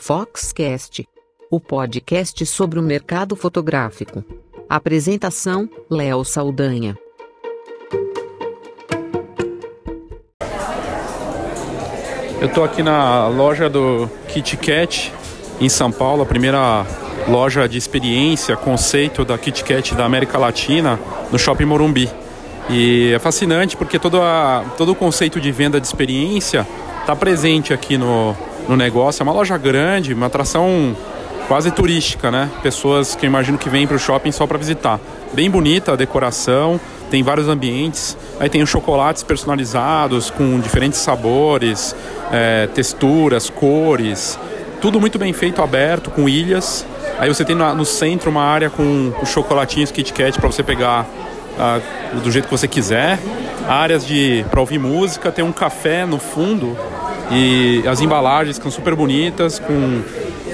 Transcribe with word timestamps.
Foxcast, 0.00 1.06
o 1.50 1.58
podcast 1.60 2.46
sobre 2.46 2.78
o 2.78 2.82
mercado 2.82 3.34
fotográfico. 3.34 4.24
Apresentação: 4.68 5.68
Léo 5.90 6.24
Saldanha. 6.24 6.96
Eu 12.40 12.46
estou 12.46 12.62
aqui 12.62 12.82
na 12.82 13.26
loja 13.26 13.68
do 13.68 14.08
Kit 14.28 14.56
Kat 14.56 15.12
em 15.60 15.68
São 15.68 15.90
Paulo, 15.90 16.22
a 16.22 16.26
primeira 16.26 16.86
loja 17.26 17.68
de 17.68 17.76
experiência, 17.76 18.56
conceito 18.56 19.24
da 19.24 19.36
Kit 19.36 19.64
Kat 19.64 19.94
da 19.96 20.04
América 20.04 20.38
Latina, 20.38 20.98
no 21.30 21.38
Shopping 21.38 21.64
Morumbi. 21.64 22.08
E 22.70 23.12
é 23.12 23.18
fascinante 23.18 23.76
porque 23.76 23.98
todo, 23.98 24.22
a, 24.22 24.64
todo 24.76 24.92
o 24.92 24.94
conceito 24.94 25.40
de 25.40 25.50
venda 25.50 25.80
de 25.80 25.86
experiência 25.86 26.66
está 27.00 27.16
presente 27.16 27.72
aqui 27.74 27.98
no, 27.98 28.36
no 28.68 28.76
negócio. 28.76 29.22
É 29.22 29.24
uma 29.24 29.32
loja 29.32 29.56
grande, 29.56 30.12
uma 30.12 30.26
atração 30.26 30.94
quase 31.48 31.70
turística, 31.70 32.30
né? 32.30 32.50
Pessoas 32.62 33.16
que 33.16 33.24
eu 33.24 33.28
imagino 33.28 33.56
que 33.56 33.70
vêm 33.70 33.86
para 33.86 33.96
o 33.96 33.98
shopping 33.98 34.30
só 34.30 34.46
para 34.46 34.58
visitar. 34.58 35.00
Bem 35.32 35.50
bonita 35.50 35.92
a 35.92 35.96
decoração, 35.96 36.78
tem 37.10 37.22
vários 37.22 37.48
ambientes. 37.48 38.16
Aí 38.38 38.48
tem 38.50 38.62
os 38.62 38.68
chocolates 38.68 39.22
personalizados 39.22 40.30
com 40.30 40.60
diferentes 40.60 41.00
sabores, 41.00 41.96
é, 42.30 42.68
texturas, 42.74 43.48
cores. 43.48 44.38
Tudo 44.80 45.00
muito 45.00 45.18
bem 45.18 45.32
feito, 45.32 45.62
aberto, 45.62 46.10
com 46.10 46.28
ilhas. 46.28 46.86
Aí 47.18 47.28
você 47.28 47.44
tem 47.44 47.56
no 47.56 47.84
centro 47.84 48.30
uma 48.30 48.44
área 48.44 48.70
com 48.70 49.12
os 49.20 49.30
chocolatinhos 49.30 49.90
Kit 49.90 50.12
Kat 50.12 50.38
para 50.38 50.52
você 50.52 50.62
pegar 50.62 51.04
uh, 51.04 52.20
do 52.20 52.30
jeito 52.30 52.44
que 52.44 52.50
você 52.50 52.68
quiser. 52.68 53.18
Áreas 53.66 54.06
de 54.06 54.44
para 54.50 54.60
ouvir 54.60 54.78
música, 54.78 55.32
tem 55.32 55.44
um 55.44 55.50
café 55.50 56.06
no 56.06 56.18
fundo 56.18 56.78
e 57.30 57.82
as 57.86 58.00
embalagens 58.00 58.56
são 58.56 58.70
super 58.70 58.94
bonitas 58.94 59.58
com 59.58 60.02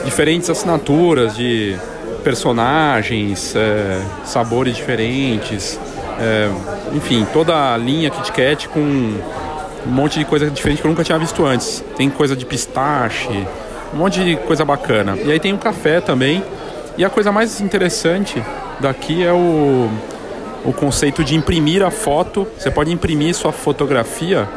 diferentes 0.05 0.51
assinaturas 0.51 1.37
de 1.37 1.77
personagens, 2.23 3.55
é, 3.55 4.01
sabores 4.25 4.75
diferentes, 4.77 5.79
é, 6.19 6.51
enfim, 6.95 7.27
toda 7.33 7.75
a 7.75 7.77
linha 7.77 8.11
Kit 8.11 8.33
Kat 8.33 8.69
com 8.69 8.81
um 8.81 9.91
monte 9.91 10.19
de 10.19 10.25
coisa 10.25 10.51
diferente 10.51 10.81
que 10.81 10.87
eu 10.87 10.91
nunca 10.91 11.05
tinha 11.05 11.19
visto 11.19 11.45
antes. 11.45 11.85
Tem 11.97 12.09
coisa 12.09 12.35
de 12.35 12.47
pistache, 12.47 13.47
um 13.93 13.99
monte 13.99 14.25
de 14.25 14.37
coisa 14.37 14.65
bacana. 14.65 15.17
E 15.23 15.31
aí 15.31 15.39
tem 15.39 15.53
um 15.53 15.59
café 15.59 16.01
também. 16.01 16.43
E 16.97 17.05
a 17.05 17.11
coisa 17.11 17.31
mais 17.31 17.61
interessante 17.61 18.43
daqui 18.81 19.25
é 19.25 19.33
o, 19.33 19.91
o 20.65 20.73
conceito 20.73 21.23
de 21.23 21.35
imprimir 21.35 21.83
a 21.83 21.91
foto. 21.91 22.47
Você 22.59 22.71
pode 22.71 22.91
imprimir 22.91 23.35
sua 23.35 23.53
fotografia 23.53 24.49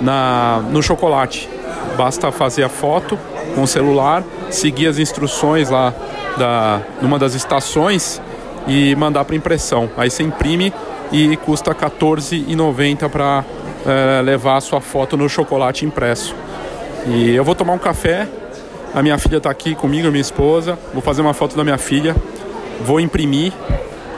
na, 0.00 0.62
no 0.70 0.82
chocolate. 0.82 1.48
Basta 1.96 2.30
fazer 2.30 2.62
a 2.62 2.68
foto 2.68 3.18
com 3.54 3.62
o 3.62 3.66
celular, 3.66 4.22
seguir 4.50 4.86
as 4.86 4.98
instruções 4.98 5.70
lá 5.70 5.92
da, 6.36 6.80
numa 7.00 7.18
das 7.18 7.34
estações 7.34 8.20
e 8.66 8.94
mandar 8.96 9.24
para 9.24 9.36
impressão. 9.36 9.88
Aí 9.96 10.10
você 10.10 10.22
imprime 10.22 10.72
e 11.12 11.36
custa 11.38 11.72
R$14,90 11.72 13.08
para 13.08 13.44
é, 13.86 14.22
levar 14.22 14.56
a 14.56 14.60
sua 14.60 14.80
foto 14.80 15.16
no 15.16 15.28
chocolate 15.28 15.84
impresso. 15.84 16.34
E 17.06 17.34
eu 17.34 17.44
vou 17.44 17.54
tomar 17.54 17.72
um 17.72 17.78
café. 17.78 18.28
A 18.94 19.02
minha 19.02 19.18
filha 19.18 19.36
está 19.36 19.50
aqui 19.50 19.74
comigo, 19.74 20.08
minha 20.08 20.20
esposa. 20.20 20.78
Vou 20.92 21.02
fazer 21.02 21.22
uma 21.22 21.34
foto 21.34 21.56
da 21.56 21.62
minha 21.62 21.78
filha. 21.78 22.16
Vou 22.80 23.00
imprimir 23.00 23.52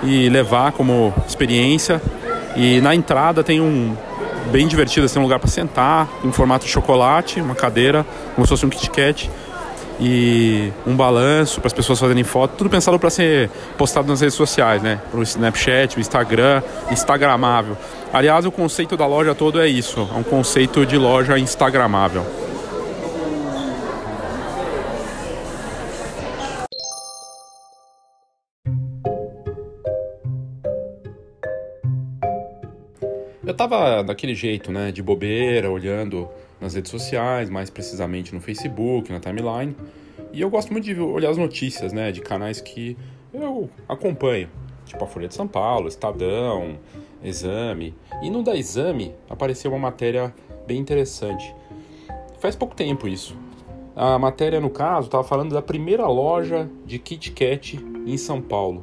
e 0.03 0.29
levar 0.29 0.73
como 0.73 1.13
experiência. 1.27 2.01
E 2.57 2.81
na 2.81 2.95
entrada 2.95 3.45
tem 3.45 3.61
um 3.61 3.95
bem 4.51 4.67
divertido, 4.67 5.07
assim, 5.07 5.19
um 5.19 5.23
lugar 5.23 5.39
para 5.39 5.49
sentar, 5.49 6.09
em 6.25 6.33
formato 6.33 6.67
de 6.67 6.71
chocolate, 6.71 7.41
uma 7.41 7.55
cadeira, 7.55 8.05
como 8.35 8.47
se 8.47 8.51
fosse 8.51 8.67
um 8.67 8.69
Kit 8.69 8.91
Kat 8.91 9.31
e 10.01 10.73
um 10.87 10.95
balanço 10.95 11.61
para 11.61 11.67
as 11.67 11.73
pessoas 11.73 11.99
fazerem 11.99 12.23
foto, 12.23 12.55
tudo 12.57 12.71
pensado 12.71 12.99
para 12.99 13.11
ser 13.11 13.51
postado 13.77 14.07
nas 14.09 14.21
redes 14.21 14.37
sociais, 14.37 14.81
né? 14.81 15.01
Para 15.11 15.21
o 15.21 15.23
Snapchat, 15.23 15.97
o 15.97 16.01
Instagram, 16.01 16.63
Instagramável. 16.91 17.77
Aliás, 18.13 18.47
o 18.47 18.53
conceito 18.53 18.97
da 18.97 19.07
loja 19.07 19.35
todo 19.35 19.61
é 19.61 19.67
isso, 19.67 20.09
é 20.13 20.17
um 20.17 20.23
conceito 20.23 20.87
de 20.87 20.97
loja 20.97 21.39
Instagramável. 21.39 22.48
Eu 33.49 33.55
tava 33.55 34.03
daquele 34.03 34.35
jeito, 34.35 34.71
né, 34.71 34.93
de 34.93 35.03
bobeira, 35.03 35.71
olhando 35.71 36.29
nas 36.61 36.75
redes 36.75 36.91
sociais, 36.91 37.49
mais 37.49 37.71
precisamente 37.71 38.35
no 38.35 38.43
Facebook, 38.43 39.11
na 39.11 39.19
timeline. 39.19 39.75
E 40.35 40.43
eu 40.43 40.51
gosto 40.51 40.71
muito 40.71 40.85
de 40.85 41.01
olhar 41.01 41.31
as 41.31 41.39
notícias, 41.39 41.91
né, 41.91 42.13
de 42.13 42.21
canais 42.21 42.61
que 42.61 42.95
eu 43.33 43.71
acompanho, 43.89 44.51
tipo 44.85 45.03
a 45.03 45.07
Folha 45.07 45.29
de 45.29 45.35
São 45.35 45.49
Paulo, 45.49 45.89
Estadão, 45.89 46.79
Exame. 47.25 47.95
E 48.23 48.29
no 48.29 48.43
da 48.43 48.55
Exame 48.55 49.15
apareceu 49.31 49.71
uma 49.71 49.81
matéria 49.81 50.35
bem 50.67 50.79
interessante. 50.79 51.55
Faz 52.41 52.55
pouco 52.55 52.77
tempo 52.77 53.09
isso. 53.09 53.35
A 53.97 54.19
matéria, 54.19 54.61
no 54.61 54.69
caso, 54.69 55.07
estava 55.07 55.25
falando 55.25 55.55
da 55.55 55.63
primeira 55.63 56.07
loja 56.07 56.69
de 56.85 56.99
Kit 56.99 57.31
Kat 57.31 57.83
em 58.07 58.17
São 58.19 58.43
Paulo. 58.43 58.83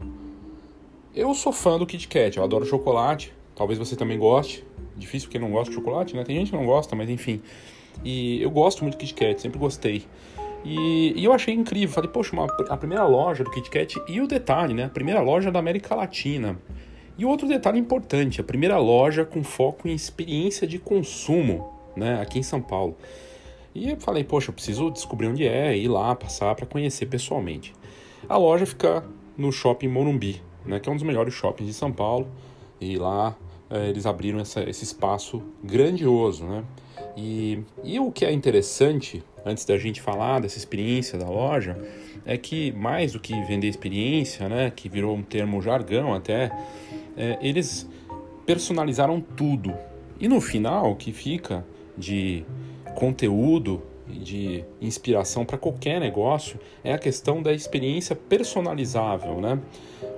Eu 1.14 1.36
sou 1.36 1.54
fã 1.54 1.78
do 1.78 1.86
Kit 1.86 2.08
Kat, 2.08 2.36
eu 2.36 2.44
adoro 2.44 2.66
chocolate, 2.66 3.32
Talvez 3.56 3.80
você 3.80 3.96
também 3.96 4.20
goste. 4.20 4.64
Difícil 4.98 5.28
porque 5.28 5.40
não 5.40 5.52
gosta 5.52 5.70
de 5.70 5.76
chocolate, 5.76 6.16
né? 6.16 6.24
Tem 6.24 6.36
gente 6.38 6.52
que 6.52 6.58
não 6.58 6.66
gosta, 6.66 6.96
mas 6.96 7.10
enfim. 7.10 7.42
E 8.04 8.42
eu 8.42 8.52
gosto 8.52 8.84
muito 8.84 8.96
do 8.96 9.00
Kit 9.00 9.14
Kat, 9.14 9.42
sempre 9.42 9.58
gostei. 9.58 10.06
E, 10.64 11.14
e 11.16 11.24
eu 11.24 11.32
achei 11.32 11.54
incrível. 11.54 11.94
Falei, 11.94 12.10
poxa, 12.10 12.34
uma, 12.34 12.46
a 12.70 12.78
primeira 12.78 13.06
loja 13.06 13.44
do 13.44 13.52
Kit 13.52 13.70
Kat 13.70 14.02
e 14.08 14.20
o 14.20 14.28
detalhe, 14.28 14.74
né? 14.74 14.86
A 14.86 14.90
primeira 14.90 15.22
loja 15.22 15.52
da 15.52 15.60
América 15.60 15.96
Latina. 15.96 16.60
E 17.18 17.24
outro 17.24 17.48
detalhe 17.48 17.80
importante, 17.80 18.42
a 18.42 18.44
primeira 18.44 18.78
loja 18.78 19.24
com 19.24 19.42
foco 19.42 19.88
em 19.88 19.94
experiência 19.94 20.68
de 20.68 20.78
consumo, 20.78 21.72
né? 21.96 22.20
Aqui 22.22 22.40
em 22.40 22.44
São 22.44 22.62
Paulo. 22.62 22.98
E 23.74 23.92
eu 23.92 23.98
falei, 23.98 24.24
poxa, 24.24 24.50
eu 24.50 24.54
preciso 24.54 24.90
descobrir 24.90 25.28
onde 25.28 25.48
é, 25.48 25.78
ir 25.78 25.88
lá, 25.88 26.14
passar 26.16 26.54
para 26.56 26.66
conhecer 26.66 27.06
pessoalmente. 27.06 27.74
A 28.28 28.38
loja 28.38 28.66
fica 28.66 29.06
no 29.38 29.52
Shopping 29.52 29.88
Morumbi, 29.88 30.42
né? 30.66 30.80
Que 30.80 30.90
é 30.90 30.92
um 30.92 30.96
dos 30.96 31.06
melhores 31.06 31.34
shoppings 31.34 31.70
de 31.70 31.74
São 31.74 31.92
Paulo. 31.92 32.28
E 32.82 32.98
lá 32.98 33.36
eles 33.70 34.06
abriram 34.06 34.40
essa, 34.40 34.62
esse 34.70 34.84
espaço 34.84 35.42
grandioso, 35.64 36.46
né? 36.46 36.64
E, 37.18 37.60
e 37.84 38.00
o 38.00 38.12
que 38.12 38.26
é 38.26 38.32
interessante, 38.32 39.24
antes 39.46 39.66
da 39.66 39.78
gente 39.78 40.02
falar 40.02 40.40
dessa 40.40 40.58
experiência 40.58 41.18
da 41.18 41.28
loja, 41.28 41.78
é 42.26 42.38
que 42.38 42.72
mais 42.74 43.14
do 43.14 43.20
que 43.20 43.34
vender 43.46 43.68
experiência, 43.68 44.50
né, 44.50 44.72
que 44.76 44.90
virou 44.90 45.16
um 45.16 45.22
termo 45.22 45.62
jargão 45.62 46.14
até, 46.14 46.52
é, 47.16 47.38
eles 47.42 47.88
personalizaram 48.46 49.22
tudo. 49.22 49.74
E 50.20 50.28
no 50.28 50.42
final, 50.42 50.92
o 50.92 50.96
que 50.96 51.12
fica 51.12 51.66
de 51.98 52.44
conteúdo 52.96 53.82
de 54.08 54.64
inspiração 54.82 55.46
para 55.46 55.58
qualquer 55.58 56.00
negócio 56.00 56.60
é 56.84 56.94
a 56.94 56.98
questão 56.98 57.42
da 57.42 57.54
experiência 57.54 58.16
personalizável, 58.16 59.42
né? 59.42 59.60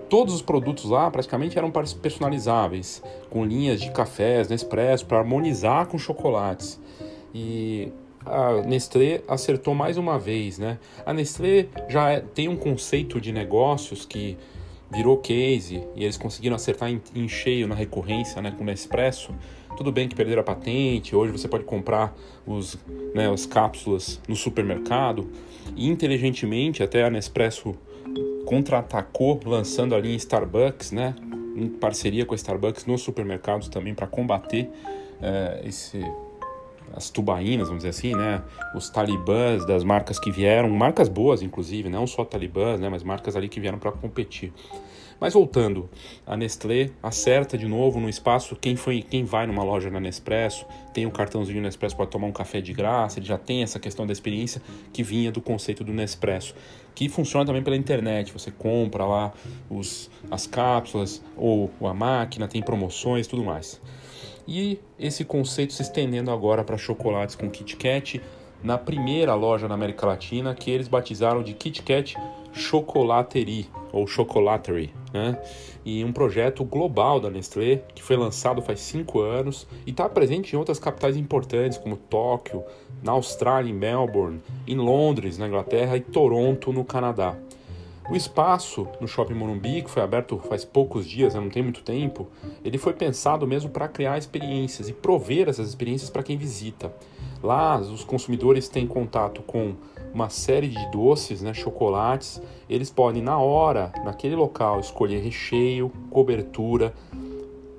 Todos 0.10 0.34
os 0.34 0.42
produtos 0.42 0.86
lá 0.86 1.12
praticamente 1.12 1.58
eram 1.58 1.72
personalizáveis, 2.02 3.04
com 3.30 3.44
linhas 3.44 3.82
de 3.82 3.92
cafés, 3.92 4.48
Nespresso, 4.48 5.06
para 5.06 5.20
harmonizar 5.20 5.88
com 5.88 5.98
chocolates. 5.98 6.80
E 7.34 7.92
a 8.26 8.62
Nestlé 8.62 9.22
acertou 9.28 9.76
mais 9.76 9.98
uma 9.98 10.18
vez, 10.18 10.58
né? 10.58 10.80
A 11.06 11.14
Nestlé 11.14 11.68
já 11.90 12.12
é, 12.12 12.20
tem 12.22 12.48
um 12.48 12.56
conceito 12.56 13.20
de 13.20 13.32
negócios 13.32 14.06
que 14.06 14.38
virou 14.90 15.18
case 15.18 15.84
e 15.96 16.04
eles 16.04 16.18
conseguiram 16.18 16.56
acertar 16.56 16.90
em, 16.90 17.02
em 17.14 17.28
cheio 17.28 17.68
na 17.68 17.76
recorrência, 17.76 18.42
né, 18.42 18.52
com 18.52 18.64
o 18.64 18.66
Nespresso. 18.66 19.34
Tudo 19.76 19.92
bem 19.92 20.08
que 20.08 20.16
perderam 20.16 20.42
a 20.42 20.44
patente, 20.44 21.16
hoje 21.16 21.32
você 21.32 21.48
pode 21.48 21.66
comprar 21.66 22.16
os, 22.46 22.78
né, 23.14 23.32
as 23.32 23.46
cápsulas 23.46 24.22
no 24.28 24.36
supermercado. 24.36 25.30
E 25.76 25.88
inteligentemente, 25.88 26.82
até 26.82 27.04
a 27.04 27.10
Nespresso 27.10 27.76
contra-atacou 28.48 29.42
lançando 29.46 29.94
ali 29.94 30.14
em 30.14 30.16
Starbucks, 30.16 30.94
né, 30.94 31.14
em 31.54 31.68
parceria 31.68 32.26
com 32.26 32.34
a 32.34 32.36
Starbucks 32.36 32.86
nos 32.86 33.02
supermercados 33.02 33.68
também 33.68 33.94
para 33.94 34.08
combater 34.08 34.70
é, 35.22 35.62
esse 35.66 36.02
as 36.96 37.10
tubaínas, 37.10 37.68
vamos 37.68 37.84
dizer 37.84 37.90
assim, 37.90 38.16
né? 38.16 38.42
Os 38.74 38.90
talibãs 38.90 39.66
das 39.66 39.84
marcas 39.84 40.18
que 40.18 40.32
vieram, 40.32 40.70
marcas 40.70 41.10
boas 41.10 41.42
inclusive, 41.42 41.90
não 41.90 42.08
só 42.08 42.24
talibãs, 42.24 42.80
né? 42.80 42.88
Mas 42.90 43.04
marcas 43.04 43.36
ali 43.36 43.50
que 43.50 43.60
vieram 43.60 43.78
para 43.78 43.92
competir. 43.92 44.54
Mas 45.20 45.34
voltando, 45.34 45.90
a 46.26 46.38
Nestlé 46.38 46.92
acerta 47.02 47.58
de 47.58 47.68
novo 47.68 48.00
no 48.00 48.08
espaço. 48.08 48.56
Quem 48.56 48.76
foi, 48.76 49.02
quem 49.02 49.24
vai 49.24 49.48
numa 49.48 49.64
loja 49.64 49.90
na 49.90 50.00
Nespresso, 50.00 50.66
tem 50.94 51.06
um 51.06 51.10
cartãozinho 51.10 51.62
Nespresso 51.62 51.96
para 51.96 52.06
tomar 52.06 52.28
um 52.28 52.32
café 52.32 52.62
de 52.62 52.72
graça, 52.72 53.20
ele 53.20 53.26
já 53.26 53.38
tem 53.38 53.64
essa 53.64 53.80
questão 53.80 54.06
da 54.06 54.14
experiência 54.14 54.62
que 54.94 55.02
vinha 55.02 55.32
do 55.32 55.42
conceito 55.42 55.84
do 55.84 55.92
Nespresso, 55.92 56.54
que 56.94 57.10
funciona 57.10 57.46
também 57.46 57.64
pela 57.64 57.76
internet. 57.76 58.32
Você 58.32 58.52
compra 58.52 59.06
lá 59.06 59.34
os, 59.70 60.10
as 60.30 60.46
cápsulas 60.46 61.24
ou 61.36 61.72
a 61.82 61.94
máquina, 61.94 62.48
tem 62.48 62.62
promoções, 62.62 63.26
tudo 63.26 63.44
mais. 63.44 63.82
E 64.48 64.80
esse 65.00 65.26
conceito 65.26 65.74
se 65.74 65.82
estendendo 65.82 66.32
agora 66.32 66.64
para 66.64 66.78
chocolates 66.78 67.36
com 67.36 67.50
Kit 67.50 67.76
Kat, 67.76 68.22
na 68.64 68.78
primeira 68.78 69.34
loja 69.36 69.68
na 69.68 69.76
América 69.76 70.06
Latina 70.06 70.56
que 70.56 70.72
eles 70.72 70.88
batizaram 70.88 71.44
de 71.44 71.54
Kit 71.54 71.84
Kat 71.84 72.16
Chocolaterie 72.54 73.70
ou 73.98 74.08
Chocolatery, 74.08 74.94
né? 75.14 75.42
E 75.84 76.04
um 76.04 76.12
projeto 76.12 76.64
global 76.64 77.20
da 77.20 77.30
Nestlé 77.30 77.82
que 77.96 78.04
foi 78.04 78.16
lançado 78.16 78.62
faz 78.62 78.80
cinco 78.80 79.22
anos 79.22 79.68
e 79.86 79.92
está 79.92 80.08
presente 80.08 80.54
em 80.54 80.60
outras 80.60 80.80
capitais 80.80 81.18
importantes 81.18 81.78
como 81.78 81.98
Tóquio, 81.98 82.64
na 83.02 83.14
Austrália, 83.14 83.70
em 83.70 83.74
Melbourne, 83.74 84.42
em 84.68 84.76
Londres, 84.76 85.38
na 85.38 85.48
Inglaterra 85.48 85.98
e 85.98 86.02
Toronto, 86.02 86.72
no 86.72 86.84
Canadá. 86.84 87.36
O 88.10 88.16
espaço 88.16 88.88
no 89.02 89.08
Shopping 89.08 89.34
Morumbi, 89.34 89.82
que 89.82 89.90
foi 89.90 90.02
aberto 90.02 90.38
faz 90.38 90.64
poucos 90.64 91.06
dias, 91.06 91.34
né, 91.34 91.42
não 91.42 91.50
tem 91.50 91.62
muito 91.62 91.84
tempo, 91.84 92.28
ele 92.64 92.78
foi 92.78 92.94
pensado 92.94 93.46
mesmo 93.46 93.70
para 93.70 93.88
criar 93.90 94.18
experiências 94.18 94.88
e 94.88 94.94
prover 94.94 95.50
essas 95.50 95.68
experiências 95.68 96.10
para 96.10 96.24
quem 96.24 96.38
visita. 96.38 96.94
Lá, 97.44 97.78
os 97.78 98.06
consumidores 98.06 98.70
têm 98.70 98.88
contato 98.88 99.42
com 99.42 99.76
uma 100.18 100.30
série 100.30 100.68
de 100.68 100.92
doces, 100.92 101.44
né, 101.44 101.54
chocolates. 101.54 102.42
Eles 102.68 102.90
podem, 102.90 103.22
na 103.22 103.38
hora, 103.38 103.92
naquele 104.04 104.36
local, 104.36 104.80
escolher 104.80 105.20
recheio, 105.20 105.92
cobertura, 106.10 106.92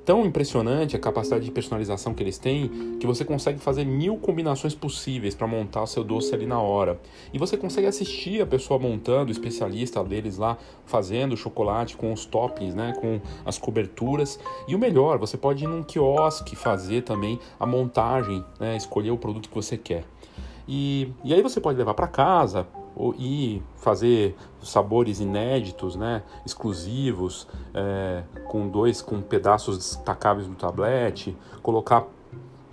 tão 0.05 0.25
impressionante 0.25 0.95
a 0.95 1.01
capacidade 1.01 1.45
de 1.45 1.51
personalização 1.51 2.15
que 2.15 2.23
eles 2.23 2.39
têm 2.39 2.97
que 2.99 3.07
você 3.07 3.25
consegue 3.25 3.59
fazer 3.59 3.85
mil 3.85 4.17
combinações 4.17 4.75
possíveis 4.75 5.35
para 5.35 5.47
montar 5.49 5.83
o 5.83 5.87
seu 5.87 6.05
doce 6.05 6.33
ali 6.33 6.47
na 6.47 6.61
hora. 6.61 6.99
E 7.33 7.39
você 7.39 7.57
consegue 7.57 7.89
assistir 7.89 8.41
a 8.41 8.47
pessoa 8.47 8.79
montando, 8.79 9.29
o 9.29 9.33
especialista 9.33 10.03
deles 10.05 10.39
lá 10.39 10.57
fazendo 10.87 11.33
o 11.33 11.37
chocolate 11.37 11.97
com 11.97 12.13
os 12.13 12.25
toppings, 12.25 12.75
né, 12.75 12.95
com 13.01 13.21
as 13.45 13.59
coberturas. 13.59 14.39
E 14.69 14.77
o 14.77 14.79
melhor, 14.79 15.19
você 15.19 15.37
pode 15.37 15.65
ir 15.65 15.67
num 15.67 15.83
quiosque 15.83 16.55
fazer 16.55 17.03
também 17.03 17.39
a 17.59 17.67
montagem, 17.67 18.45
né, 18.61 18.77
escolher 18.77 19.11
o 19.11 19.19
produto 19.19 19.49
que 19.49 19.55
você 19.55 19.77
quer. 19.77 20.05
E, 20.69 21.13
e 21.25 21.33
aí 21.33 21.43
você 21.43 21.61
pode 21.61 21.79
levar 21.79 21.95
para 21.95 22.07
casa, 22.07 22.67
e 23.17 23.63
fazer 23.77 24.37
sabores 24.63 25.21
inéditos, 25.21 25.95
né, 25.95 26.23
exclusivos, 26.45 27.47
é, 27.73 28.25
com 28.49 28.69
dois 28.69 29.01
com 29.01 29.21
pedaços 29.23 29.79
destacáveis 29.79 30.49
do 30.49 30.55
tablete, 30.55 31.37
colocar 31.63 32.07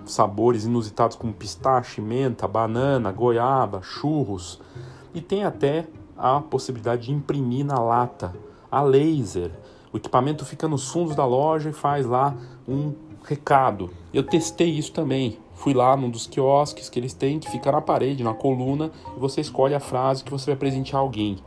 sabores 0.06 0.66
inusitados 0.66 1.16
como 1.16 1.34
pistache, 1.34 2.02
menta, 2.02 2.48
banana, 2.48 3.12
goiaba, 3.12 3.82
churros 3.84 4.60
e 5.14 5.22
tem 5.22 5.44
até 5.44 5.88
a 6.18 6.40
possibilidade 6.40 7.04
de 7.04 7.12
imprimir 7.12 7.66
na 7.66 7.80
lata, 7.80 8.34
a 8.72 8.82
laser. 8.82 9.52
O 9.94 9.98
equipamento 9.98 10.44
fica 10.44 10.68
nos 10.68 10.90
fundos 10.90 11.16
da 11.16 11.26
loja 11.26 11.70
e 11.70 11.74
faz 11.74 12.06
lá 12.06 12.36
um 12.68 12.94
recado. 13.24 13.90
Eu 14.14 14.24
testei 14.24 14.70
isso 14.70 14.92
também. 14.92 15.40
Fui 15.56 15.74
lá 15.74 15.96
num 15.98 16.10
dos 16.10 16.28
quiosques 16.28 16.90
que 16.90 17.00
eles 17.00 17.14
têm, 17.14 17.40
que 17.40 17.50
fica 17.50 17.72
na 17.72 17.82
parede, 17.82 18.24
na 18.24 18.34
coluna, 18.34 18.92
e 19.16 19.20
você 19.20 19.42
escolhe 19.42 19.74
a 19.74 19.80
frase 19.80 20.24
que 20.24 20.32
você 20.32 20.52
vai 20.52 20.56
presentear 20.56 21.02
alguém. 21.02 21.38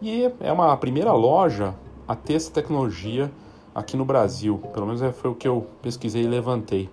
E 0.00 0.30
é 0.40 0.52
uma 0.52 0.76
primeira 0.76 1.12
loja 1.12 1.74
a 2.06 2.14
ter 2.14 2.34
essa 2.34 2.50
tecnologia 2.50 3.30
aqui 3.74 3.96
no 3.96 4.04
Brasil. 4.04 4.58
Pelo 4.72 4.86
menos 4.86 5.02
é, 5.02 5.12
foi 5.12 5.30
o 5.30 5.34
que 5.34 5.46
eu 5.46 5.66
pesquisei 5.82 6.22
e 6.22 6.26
levantei. 6.26 6.88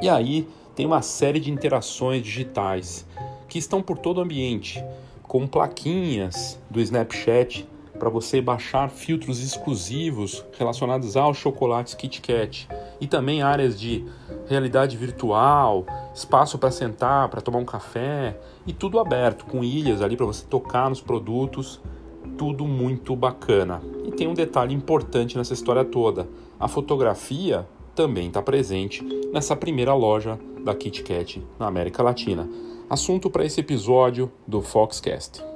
E 0.00 0.08
aí 0.08 0.48
tem 0.74 0.84
uma 0.86 1.02
série 1.02 1.38
de 1.38 1.50
interações 1.50 2.22
digitais 2.22 3.06
que 3.48 3.58
estão 3.58 3.80
por 3.80 3.98
todo 3.98 4.18
o 4.18 4.20
ambiente, 4.22 4.84
com 5.22 5.46
plaquinhas 5.46 6.58
do 6.70 6.80
Snapchat 6.80 7.68
para 7.96 8.08
você 8.08 8.40
baixar 8.40 8.88
filtros 8.90 9.42
exclusivos 9.42 10.44
relacionados 10.58 11.16
aos 11.16 11.36
chocolates 11.36 11.94
Kit 11.94 12.20
Kat 12.20 12.68
e 13.00 13.06
também 13.06 13.42
áreas 13.42 13.78
de 13.78 14.04
realidade 14.46 14.96
virtual, 14.96 15.84
espaço 16.14 16.58
para 16.58 16.70
sentar, 16.70 17.28
para 17.28 17.40
tomar 17.40 17.58
um 17.58 17.64
café 17.64 18.38
e 18.66 18.72
tudo 18.72 19.00
aberto, 19.00 19.44
com 19.46 19.64
ilhas 19.64 20.02
ali 20.02 20.16
para 20.16 20.26
você 20.26 20.44
tocar 20.46 20.88
nos 20.88 21.00
produtos, 21.00 21.80
tudo 22.36 22.66
muito 22.66 23.16
bacana. 23.16 23.82
E 24.04 24.10
tem 24.10 24.28
um 24.28 24.34
detalhe 24.34 24.74
importante 24.74 25.36
nessa 25.36 25.54
história 25.54 25.84
toda: 25.84 26.28
a 26.58 26.68
fotografia 26.68 27.66
também 27.94 28.28
está 28.28 28.42
presente 28.42 29.02
nessa 29.32 29.56
primeira 29.56 29.94
loja 29.94 30.38
da 30.62 30.74
Kit 30.74 31.02
Kat 31.02 31.42
na 31.58 31.66
América 31.66 32.02
Latina. 32.02 32.48
Assunto 32.88 33.28
para 33.30 33.44
esse 33.44 33.60
episódio 33.60 34.30
do 34.46 34.62
Foxcast. 34.62 35.55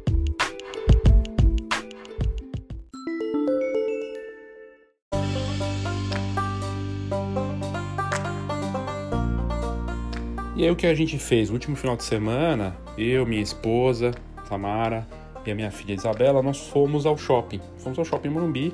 E 10.61 10.63
aí 10.63 10.69
o 10.69 10.75
que 10.75 10.85
a 10.85 10.93
gente 10.93 11.17
fez? 11.17 11.49
No 11.49 11.55
último 11.55 11.75
final 11.75 11.97
de 11.97 12.03
semana, 12.03 12.77
eu, 12.95 13.25
minha 13.25 13.41
esposa, 13.41 14.11
Tamara 14.47 15.07
e 15.43 15.49
a 15.49 15.55
minha 15.55 15.71
filha 15.71 15.95
Isabela, 15.95 16.39
nós 16.43 16.67
fomos 16.67 17.07
ao 17.07 17.17
shopping. 17.17 17.59
Fomos 17.79 17.97
ao 17.97 18.05
shopping 18.05 18.29
Morumbi, 18.29 18.71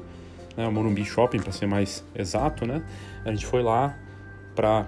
né, 0.58 0.68
o 0.68 0.72
Morumbi 0.72 1.06
Shopping 1.06 1.40
para 1.40 1.54
ser 1.54 1.66
mais 1.66 2.04
exato, 2.14 2.66
né? 2.66 2.84
A 3.24 3.32
gente 3.32 3.46
foi 3.46 3.64
lá 3.64 3.98
para, 4.54 4.86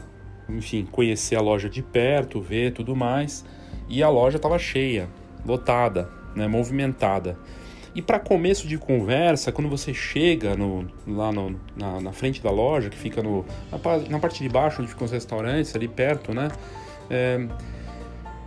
enfim, 0.49 0.85
conhecer 0.91 1.37
a 1.37 1.41
loja 1.41 1.69
de 1.69 1.81
perto, 1.81 2.41
ver 2.41 2.73
tudo 2.73 2.93
mais. 2.93 3.45
E 3.87 4.03
a 4.03 4.09
loja 4.09 4.35
estava 4.35 4.59
cheia, 4.59 5.07
lotada, 5.45 6.09
né, 6.35 6.49
movimentada. 6.49 7.37
E 7.95 8.01
para 8.01 8.19
começo 8.19 8.67
de 8.67 8.77
conversa, 8.77 9.53
quando 9.53 9.69
você 9.69 9.93
chega 9.93 10.53
no, 10.57 10.85
lá 11.07 11.31
no, 11.31 11.57
na, 11.77 12.01
na, 12.01 12.11
frente 12.11 12.43
da 12.43 12.51
loja, 12.51 12.89
que 12.89 12.97
fica 12.97 13.23
no, 13.23 13.45
na, 13.71 13.97
na, 14.09 14.19
parte 14.19 14.43
de 14.43 14.49
baixo, 14.49 14.81
onde 14.81 14.91
ficam 14.91 15.05
os 15.05 15.11
restaurantes, 15.13 15.73
ali 15.77 15.87
perto, 15.87 16.33
né? 16.33 16.49
É, 17.09 17.47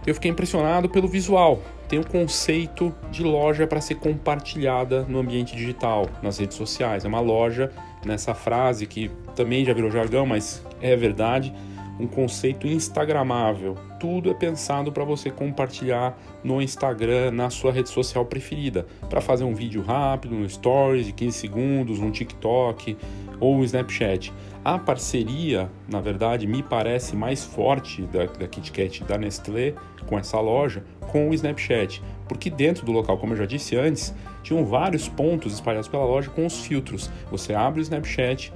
eu 0.06 0.14
fiquei 0.14 0.30
impressionado 0.30 0.88
pelo 0.88 1.06
visual. 1.06 1.62
Tem 1.88 1.98
o 1.98 2.06
conceito 2.06 2.94
de 3.10 3.22
loja 3.22 3.66
para 3.66 3.80
ser 3.80 3.96
compartilhada 3.96 5.04
no 5.04 5.18
ambiente 5.18 5.54
digital, 5.54 6.08
nas 6.22 6.38
redes 6.38 6.56
sociais. 6.56 7.04
É 7.04 7.08
uma 7.08 7.20
loja, 7.20 7.70
nessa 8.04 8.34
frase 8.34 8.86
que 8.86 9.10
também 9.36 9.64
já 9.64 9.72
virou 9.72 9.90
jargão, 9.90 10.26
mas 10.26 10.64
é 10.80 10.96
verdade, 10.96 11.54
um 12.00 12.06
conceito 12.06 12.66
instagramável. 12.66 13.76
Tudo 14.00 14.30
é 14.30 14.34
pensado 14.34 14.90
para 14.90 15.04
você 15.04 15.30
compartilhar 15.30 16.18
no 16.42 16.60
Instagram, 16.60 17.30
na 17.30 17.50
sua 17.50 17.70
rede 17.70 17.90
social 17.90 18.24
preferida, 18.24 18.86
para 19.08 19.20
fazer 19.20 19.44
um 19.44 19.54
vídeo 19.54 19.82
rápido, 19.82 20.34
no 20.34 20.48
Stories 20.48 21.06
de 21.06 21.12
15 21.12 21.38
segundos, 21.38 21.98
um 22.00 22.10
TikTok 22.10 22.96
ou 23.42 23.56
um 23.56 23.64
Snapchat. 23.64 24.32
A 24.64 24.78
parceria, 24.78 25.68
na 25.88 26.00
verdade, 26.00 26.46
me 26.46 26.62
parece 26.62 27.16
mais 27.16 27.44
forte 27.44 28.02
da, 28.02 28.26
da 28.26 28.46
KitKat 28.46 29.02
da 29.02 29.18
Nestlé 29.18 29.74
com 30.06 30.16
essa 30.16 30.38
loja 30.38 30.84
com 31.10 31.28
o 31.28 31.34
Snapchat, 31.34 32.00
porque 32.28 32.48
dentro 32.48 32.86
do 32.86 32.92
local, 32.92 33.18
como 33.18 33.32
eu 33.32 33.36
já 33.36 33.44
disse 33.44 33.76
antes, 33.76 34.14
tinham 34.44 34.64
vários 34.64 35.08
pontos 35.08 35.52
espalhados 35.52 35.88
pela 35.88 36.04
loja 36.04 36.30
com 36.30 36.46
os 36.46 36.60
filtros. 36.60 37.10
Você 37.32 37.52
abre 37.52 37.80
o 37.80 37.82
Snapchat, 37.82 38.52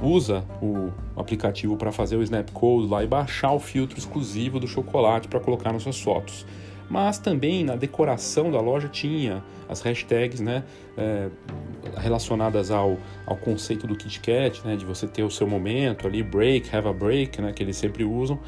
usa 0.00 0.44
o 0.62 0.92
aplicativo 1.16 1.76
para 1.76 1.90
fazer 1.90 2.16
o 2.16 2.22
Snap 2.22 2.48
Code 2.52 2.86
lá 2.86 3.02
e 3.02 3.06
baixar 3.08 3.52
o 3.52 3.58
filtro 3.58 3.98
exclusivo 3.98 4.60
do 4.60 4.68
chocolate 4.68 5.26
para 5.26 5.40
colocar 5.40 5.72
nas 5.72 5.82
suas 5.82 6.00
fotos 6.00 6.46
mas 6.88 7.18
também 7.18 7.64
na 7.64 7.76
decoração 7.76 8.50
da 8.50 8.60
loja 8.60 8.88
tinha 8.88 9.42
as 9.68 9.80
hashtags 9.80 10.40
né, 10.40 10.64
é, 10.96 11.28
relacionadas 11.96 12.70
ao, 12.70 12.96
ao 13.26 13.36
conceito 13.36 13.86
do 13.86 13.96
Kit 13.96 14.20
Kat, 14.20 14.66
né, 14.66 14.76
de 14.76 14.84
você 14.84 15.06
ter 15.06 15.22
o 15.22 15.30
seu 15.30 15.46
momento 15.46 16.06
ali, 16.06 16.22
break, 16.22 16.74
have 16.74 16.88
a 16.88 16.92
break, 16.92 17.40
né, 17.40 17.52
que 17.52 17.62
eles 17.62 17.76
sempre 17.76 18.04
usam. 18.04 18.38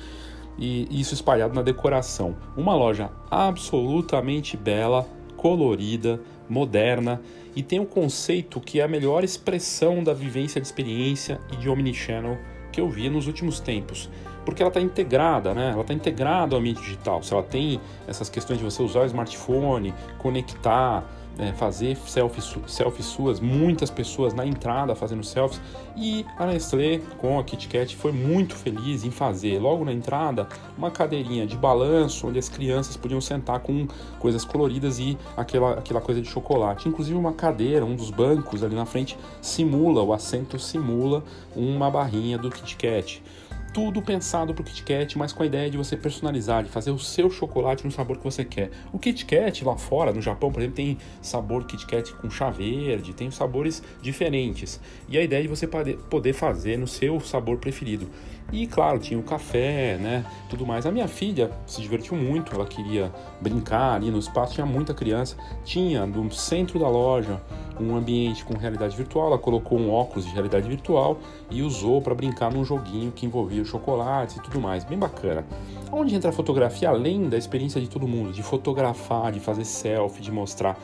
e 0.59 0.87
isso 0.91 1.15
espalhado 1.15 1.55
na 1.55 1.63
decoração. 1.63 2.37
Uma 2.57 2.75
loja 2.75 3.11
absolutamente 3.31 4.57
bela, 4.57 5.07
colorida, 5.37 6.21
moderna 6.49 7.21
e 7.55 7.63
tem 7.63 7.81
um 7.81 7.87
conceito 7.87 8.61
que 8.61 8.81
é 8.81 8.85
a 8.85 8.89
melhor 8.89 9.25
expressão 9.25 10.03
da 10.03 10.13
vivência 10.13 10.61
de 10.61 10.67
experiência 10.67 11.41
e 11.53 11.57
de 11.57 11.69
omnichannel 11.69 12.37
que 12.73 12.81
eu 12.81 12.89
vi 12.89 13.09
nos 13.09 13.27
últimos 13.27 13.61
tempos. 13.61 14.11
Porque 14.45 14.63
ela 14.63 14.71
está 14.71 14.81
integrada, 14.81 15.55
né? 15.55 15.71
Ela 15.71 15.83
está 15.83 15.93
integrada 15.95 16.55
ao 16.55 16.61
ambiente 16.61 16.81
digital. 16.81 17.23
Se 17.23 17.33
ela 17.33 17.43
tem 17.43 17.81
essas 18.07 18.29
questões 18.29 18.59
de 18.59 18.65
você 18.65 18.83
usar 18.83 19.01
o 19.01 19.07
smartphone, 19.07 19.95
conectar, 20.19 21.05
é, 21.41 21.53
fazer 21.53 21.97
selfies, 21.97 22.55
selfies 22.67 23.07
suas, 23.07 23.41
muitas 23.41 23.91
pessoas 23.91 24.35
na 24.35 24.47
entrada 24.47 24.95
fazendo 24.95 25.25
selfies. 25.25 25.61
E 25.97 26.25
a 26.39 26.47
Nestlé, 26.47 27.01
com 27.19 27.39
a 27.39 27.45
KitKat, 27.45 27.97
foi 27.97 28.13
muito 28.13 28.55
feliz 28.55 29.05
em 29.05 29.11
fazer, 29.11 29.59
logo 29.59 29.85
na 29.85 29.93
entrada, 29.93 30.47
uma 30.77 30.91
cadeirinha 30.91 31.47
de 31.47 31.57
balanço, 31.57 32.29
onde 32.29 32.39
as 32.39 32.49
crianças 32.49 32.97
podiam 32.97 33.21
sentar 33.21 33.61
com 33.61 33.87
coisas 34.19 34.45
coloridas 34.45 34.99
e 34.99 35.17
aquela, 35.37 35.75
aquela 35.75 36.01
coisa 36.01 36.21
de 36.21 36.29
chocolate. 36.29 36.89
Inclusive, 36.89 37.17
uma 37.17 37.33
cadeira, 37.33 37.85
um 37.85 37.97
dos 37.97 38.11
bancos 38.11 38.63
ali 38.63 38.75
na 38.75 38.85
frente, 38.85 39.17
simula, 39.41 40.03
o 40.03 40.13
assento 40.13 40.59
simula 40.59 41.25
uma 41.57 41.91
barrinha 41.91 42.37
do 42.37 42.51
KitKat 42.51 43.23
tudo 43.73 44.03
pensado 44.03 44.53
para 44.53 44.63
o 44.63 44.65
Kit 44.65 44.83
Kat, 44.83 45.17
mas 45.17 45.33
com 45.33 45.43
a 45.43 45.47
ideia 45.47 45.71
de 45.71 45.77
você 45.77 45.97
personalizar, 45.97 46.65
de 46.65 46.71
fazer 46.71 46.91
o 46.91 46.99
seu 46.99 47.31
chocolate 47.31 47.85
no 47.85 47.91
sabor 47.91 48.19
que 48.19 48.25
você 48.25 48.45
quer. 48.45 48.71
O 48.93 48.99
Kit 48.99 49.25
Kat 49.25 49.65
lá 49.65 49.77
fora, 49.77 50.13
no 50.13 50.21
Japão, 50.21 50.51
por 50.51 50.61
exemplo, 50.61 50.77
tem 50.77 50.99
sabor 51.23 51.65
Kit 51.65 51.87
Kat 51.87 52.13
com 52.15 52.29
chá 52.29 52.51
verde, 52.51 53.15
tem 53.15 53.31
sabores 53.31 53.83
diferentes. 54.03 54.81
E 55.09 55.17
a 55.17 55.23
ideia 55.23 55.41
é 55.41 55.43
de 55.43 55.49
você 55.49 55.67
poder 55.67 56.33
fazer 56.33 56.77
no 56.77 56.87
seu 56.87 57.21
sabor 57.21 57.59
preferido. 57.59 58.09
E 58.53 58.67
claro, 58.67 58.99
tinha 58.99 59.19
o 59.19 59.23
café, 59.23 59.97
né? 59.99 60.25
Tudo 60.49 60.67
mais. 60.67 60.87
A 60.87 60.91
minha 60.91 61.07
filha 61.07 61.51
se 61.67 61.81
divertiu 61.81 62.17
muito, 62.17 62.55
ela 62.55 62.67
queria 62.67 63.13
brincar 63.41 63.95
ali 63.95 64.11
no 64.11 64.19
espaço, 64.19 64.55
tinha 64.55 64.67
muita 64.67 64.93
criança. 64.93 65.37
Tinha 65.65 66.05
no 66.07 66.31
centro 66.33 66.79
da 66.79 66.89
loja 66.89 67.41
um 67.79 67.97
ambiente 67.97 68.45
com 68.45 68.57
realidade 68.59 68.95
virtual, 68.95 69.29
ela 69.29 69.39
colocou 69.39 69.79
um 69.79 69.91
óculos 69.91 70.27
de 70.27 70.33
realidade 70.33 70.69
virtual 70.69 71.19
e 71.51 71.63
usou 71.63 72.03
para 72.03 72.15
brincar 72.15 72.53
num 72.53 72.63
joguinho 72.63 73.11
que 73.11 73.25
envolvia 73.25 73.65
chocolates 73.65 74.37
e 74.37 74.43
tudo 74.43 74.61
mais. 74.61 74.85
Bem 74.85 74.99
bacana. 74.99 75.47
Onde 75.91 76.15
entra 76.15 76.31
a 76.31 76.33
fotografia 76.33 76.91
além 76.91 77.29
da 77.29 77.39
experiência 77.39 77.81
de 77.81 77.89
todo 77.89 78.07
mundo, 78.07 78.33
de 78.33 78.43
fotografar, 78.43 79.33
de 79.33 79.41
fazer 79.41 79.65
selfie, 79.65 80.21
de 80.21 80.31
mostrar 80.31 80.77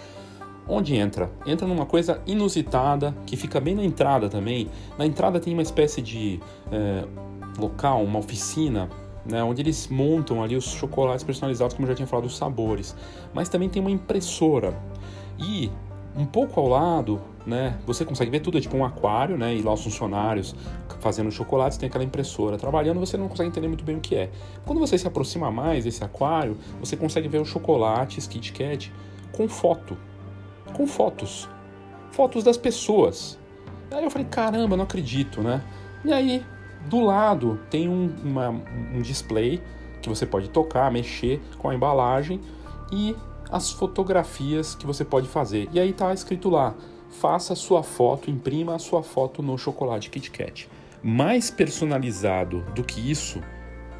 Onde 0.68 0.96
entra? 0.96 1.30
Entra 1.46 1.66
numa 1.66 1.86
coisa 1.86 2.20
inusitada 2.26 3.14
que 3.24 3.36
fica 3.36 3.60
bem 3.60 3.74
na 3.74 3.84
entrada 3.84 4.28
também. 4.28 4.68
Na 4.98 5.06
entrada 5.06 5.38
tem 5.38 5.52
uma 5.52 5.62
espécie 5.62 6.02
de 6.02 6.40
é, 6.72 7.04
local, 7.58 8.02
uma 8.02 8.18
oficina, 8.18 8.88
né, 9.24 9.42
onde 9.42 9.62
eles 9.62 9.88
montam 9.88 10.42
ali 10.42 10.56
os 10.56 10.66
chocolates 10.66 11.24
personalizados, 11.24 11.74
como 11.74 11.86
eu 11.86 11.90
já 11.90 11.96
tinha 11.96 12.06
falado, 12.06 12.26
os 12.26 12.36
sabores. 12.36 12.96
Mas 13.34 13.48
também 13.48 13.68
tem 13.68 13.80
uma 13.80 13.90
impressora. 13.90 14.76
E 15.38 15.70
um 16.16 16.24
pouco 16.24 16.58
ao 16.60 16.68
lado, 16.68 17.20
né, 17.44 17.78
você 17.86 18.04
consegue 18.04 18.30
ver 18.30 18.40
tudo, 18.40 18.58
é 18.58 18.60
tipo 18.60 18.76
um 18.76 18.84
aquário, 18.84 19.36
né, 19.36 19.54
e 19.54 19.62
lá 19.62 19.72
os 19.72 19.82
funcionários 19.82 20.54
fazendo 21.00 21.30
chocolates, 21.30 21.76
tem 21.76 21.88
aquela 21.88 22.04
impressora 22.04 22.56
trabalhando, 22.56 22.98
você 22.98 23.16
não 23.16 23.28
consegue 23.28 23.50
entender 23.50 23.68
muito 23.68 23.84
bem 23.84 23.96
o 23.96 24.00
que 24.00 24.14
é. 24.16 24.30
Quando 24.64 24.78
você 24.78 24.96
se 24.96 25.06
aproxima 25.06 25.50
mais 25.50 25.84
desse 25.84 26.02
aquário, 26.02 26.56
você 26.80 26.96
consegue 26.96 27.28
ver 27.28 27.40
os 27.40 27.48
chocolates 27.48 28.26
Kit 28.26 28.52
Kat 28.52 28.92
com 29.32 29.48
foto, 29.48 29.96
com 30.72 30.86
fotos, 30.86 31.48
fotos 32.10 32.42
das 32.42 32.56
pessoas. 32.56 33.38
Aí 33.90 34.02
eu 34.02 34.10
falei, 34.10 34.26
caramba, 34.26 34.76
não 34.76 34.84
acredito, 34.84 35.42
né? 35.42 35.62
E 36.04 36.12
aí 36.12 36.44
do 36.88 37.00
lado 37.00 37.60
tem 37.70 37.88
um, 37.88 38.14
uma, 38.24 38.48
um 38.50 39.00
display 39.02 39.62
que 40.00 40.08
você 40.08 40.24
pode 40.24 40.48
tocar, 40.50 40.90
mexer 40.90 41.40
com 41.58 41.68
a 41.68 41.74
embalagem 41.74 42.40
e 42.92 43.14
as 43.50 43.70
fotografias 43.70 44.74
que 44.74 44.86
você 44.86 45.04
pode 45.04 45.28
fazer. 45.28 45.68
E 45.72 45.80
aí 45.80 45.90
está 45.90 46.12
escrito 46.12 46.48
lá: 46.48 46.74
faça 47.10 47.54
sua 47.54 47.82
foto, 47.82 48.30
imprima 48.30 48.74
a 48.74 48.78
sua 48.78 49.02
foto 49.02 49.42
no 49.42 49.56
chocolate 49.58 50.10
Kit 50.10 50.30
Kat. 50.30 50.68
Mais 51.02 51.50
personalizado 51.50 52.64
do 52.74 52.82
que 52.82 53.10
isso 53.10 53.40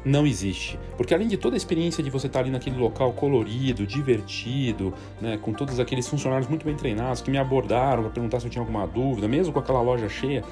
não 0.03 0.25
existe. 0.25 0.79
Porque 0.95 1.13
além 1.13 1.27
de 1.27 1.37
toda 1.37 1.55
a 1.55 1.57
experiência 1.57 2.03
de 2.03 2.09
você 2.09 2.27
estar 2.27 2.39
tá 2.39 2.43
ali 2.43 2.51
naquele 2.51 2.77
local 2.77 3.13
colorido, 3.13 3.85
divertido, 3.85 4.93
né, 5.19 5.37
com 5.37 5.53
todos 5.53 5.79
aqueles 5.79 6.07
funcionários 6.07 6.47
muito 6.47 6.65
bem 6.65 6.75
treinados 6.75 7.21
que 7.21 7.29
me 7.29 7.37
abordaram 7.37 8.03
para 8.03 8.11
perguntar 8.11 8.39
se 8.39 8.47
eu 8.47 8.49
tinha 8.49 8.61
alguma 8.61 8.87
dúvida, 8.87 9.27
mesmo 9.27 9.53
com 9.53 9.59
aquela 9.59 9.81
loja 9.81 10.07
cheia, 10.07 10.43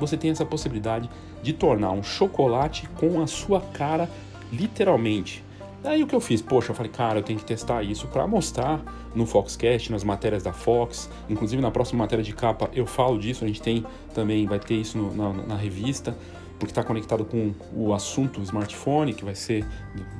você 0.00 0.16
tem 0.16 0.30
essa 0.30 0.44
possibilidade 0.44 1.08
de 1.42 1.52
tornar 1.52 1.92
um 1.92 2.02
chocolate 2.02 2.88
com 2.98 3.22
a 3.22 3.26
sua 3.26 3.60
cara, 3.60 4.08
literalmente. 4.52 5.44
Daí 5.82 6.02
o 6.02 6.06
que 6.06 6.14
eu 6.14 6.20
fiz? 6.20 6.42
Poxa, 6.42 6.72
eu 6.72 6.74
falei, 6.74 6.92
cara, 6.92 7.20
eu 7.20 7.22
tenho 7.22 7.38
que 7.38 7.44
testar 7.44 7.82
isso 7.82 8.06
para 8.08 8.26
mostrar 8.26 8.82
no 9.14 9.24
Foxcast, 9.24 9.90
nas 9.90 10.04
matérias 10.04 10.42
da 10.42 10.52
Fox. 10.52 11.08
Inclusive 11.28 11.62
na 11.62 11.70
próxima 11.70 12.00
matéria 12.00 12.22
de 12.22 12.34
capa 12.34 12.68
eu 12.74 12.86
falo 12.86 13.18
disso. 13.18 13.44
A 13.44 13.46
gente 13.46 13.62
tem 13.62 13.84
também, 14.14 14.46
vai 14.46 14.58
ter 14.58 14.74
isso 14.74 14.98
no, 14.98 15.14
na, 15.14 15.32
na, 15.46 15.56
revista, 15.56 16.14
porque 16.58 16.70
está 16.70 16.84
conectado 16.84 17.24
com 17.24 17.54
o 17.74 17.94
assunto 17.94 18.42
smartphone, 18.42 19.14
que 19.14 19.24
vai 19.24 19.34
ser 19.34 19.64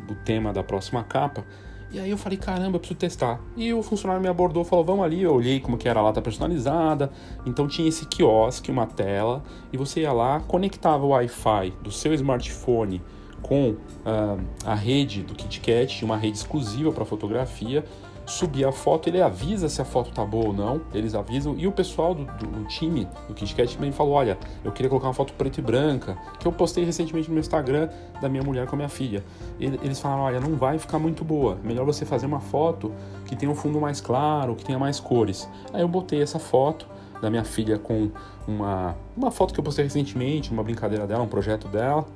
o 0.09 0.15
tema 0.25 0.51
da 0.51 0.63
próxima 0.63 1.05
capa. 1.05 1.45
E 1.93 1.99
aí 1.99 2.11
eu 2.11 2.17
falei, 2.17 2.39
caramba, 2.39 2.77
eu 2.77 2.81
preciso 2.81 2.99
testar. 2.99 3.41
E 3.57 3.75
o 3.75 3.83
funcionário 3.83 4.23
me 4.23 4.29
abordou, 4.29 4.65
falou, 4.65 4.85
vamos 4.85 5.05
ali. 5.05 5.23
Eu 5.23 5.35
olhei 5.35 5.59
como 5.59 5.77
que 5.77 5.89
era 5.89 5.99
a 5.99 6.03
lata 6.03 6.23
personalizada. 6.23 7.11
Então 7.45 7.67
tinha 7.67 7.89
esse 7.89 8.07
quiosque, 8.07 8.71
uma 8.71 8.87
tela, 8.87 9.43
e 9.73 9.77
você 9.77 10.03
ia 10.03 10.13
lá, 10.13 10.41
conectava 10.41 11.05
o 11.05 11.09
Wi-Fi 11.09 11.75
do 11.83 11.91
seu 11.91 12.15
smartphone 12.15 13.03
com 13.43 13.71
uh, 13.71 14.41
a 14.65 14.75
rede 14.75 15.23
do 15.23 15.35
KitKat, 15.35 16.05
uma 16.05 16.17
rede 16.17 16.37
exclusiva 16.37 16.93
para 16.93 17.05
fotografia, 17.05 17.85
subir 18.31 18.65
a 18.65 18.73
foto, 18.73 19.09
ele 19.09 19.21
avisa 19.21 19.69
se 19.69 19.83
a 19.83 19.85
foto 19.85 20.13
tá 20.13 20.25
boa 20.25 20.47
ou 20.47 20.53
não, 20.53 20.81
eles 20.95 21.15
avisam, 21.15 21.57
e 21.59 21.67
o 21.67 21.73
pessoal 21.73 22.15
do, 22.15 22.25
do 22.25 22.65
time 22.67 23.09
do 23.27 23.35
KitKat 23.35 23.75
também 23.75 23.91
falou, 23.91 24.15
olha, 24.15 24.39
eu 24.65 24.71
queria 24.71 24.89
colocar 24.89 25.09
uma 25.09 25.15
foto 25.15 25.33
preta 25.33 25.61
e 25.61 25.63
branca, 25.63 26.17
que 26.39 26.47
eu 26.47 26.53
postei 26.53 26.85
recentemente 26.85 27.29
no 27.29 27.35
meu 27.35 27.41
Instagram 27.41 27.89
da 28.21 28.29
minha 28.29 28.43
mulher 28.43 28.67
com 28.67 28.77
a 28.77 28.79
minha 28.79 28.89
filha. 28.89 29.25
Eles 29.59 29.99
falaram, 29.99 30.23
olha, 30.23 30.41
não 30.41 30.57
vai 30.57 30.79
ficar 30.79 30.99
muito 30.99 31.25
boa, 31.25 31.59
melhor 31.65 31.85
você 31.85 32.05
fazer 32.07 32.27
uma 32.27 32.41
foto 32.41 32.93
que 33.27 33.35
tenha 33.35 33.51
um 33.51 33.55
fundo 33.55 33.81
mais 33.81 34.01
claro, 34.01 34.55
que 34.55 34.65
tenha 34.65 34.79
mais 34.79 35.01
cores. 35.01 35.49
Aí 35.73 35.83
eu 35.83 35.89
botei 35.89 36.23
essa 36.23 36.39
foto 36.39 36.87
da 37.21 37.29
minha 37.29 37.45
filha 37.45 37.79
com 37.79 38.11
uma, 38.47 38.97
uma 39.17 39.31
foto 39.31 39.53
que 39.53 39.61
eu 39.61 39.65
postei 39.65 39.85
recentemente, 39.85 40.51
uma 40.51 40.63
brincadeira 40.63 41.07
dela, 41.07 41.23
um 41.23 41.29
projeto 41.29 41.69
dela, 41.69 42.07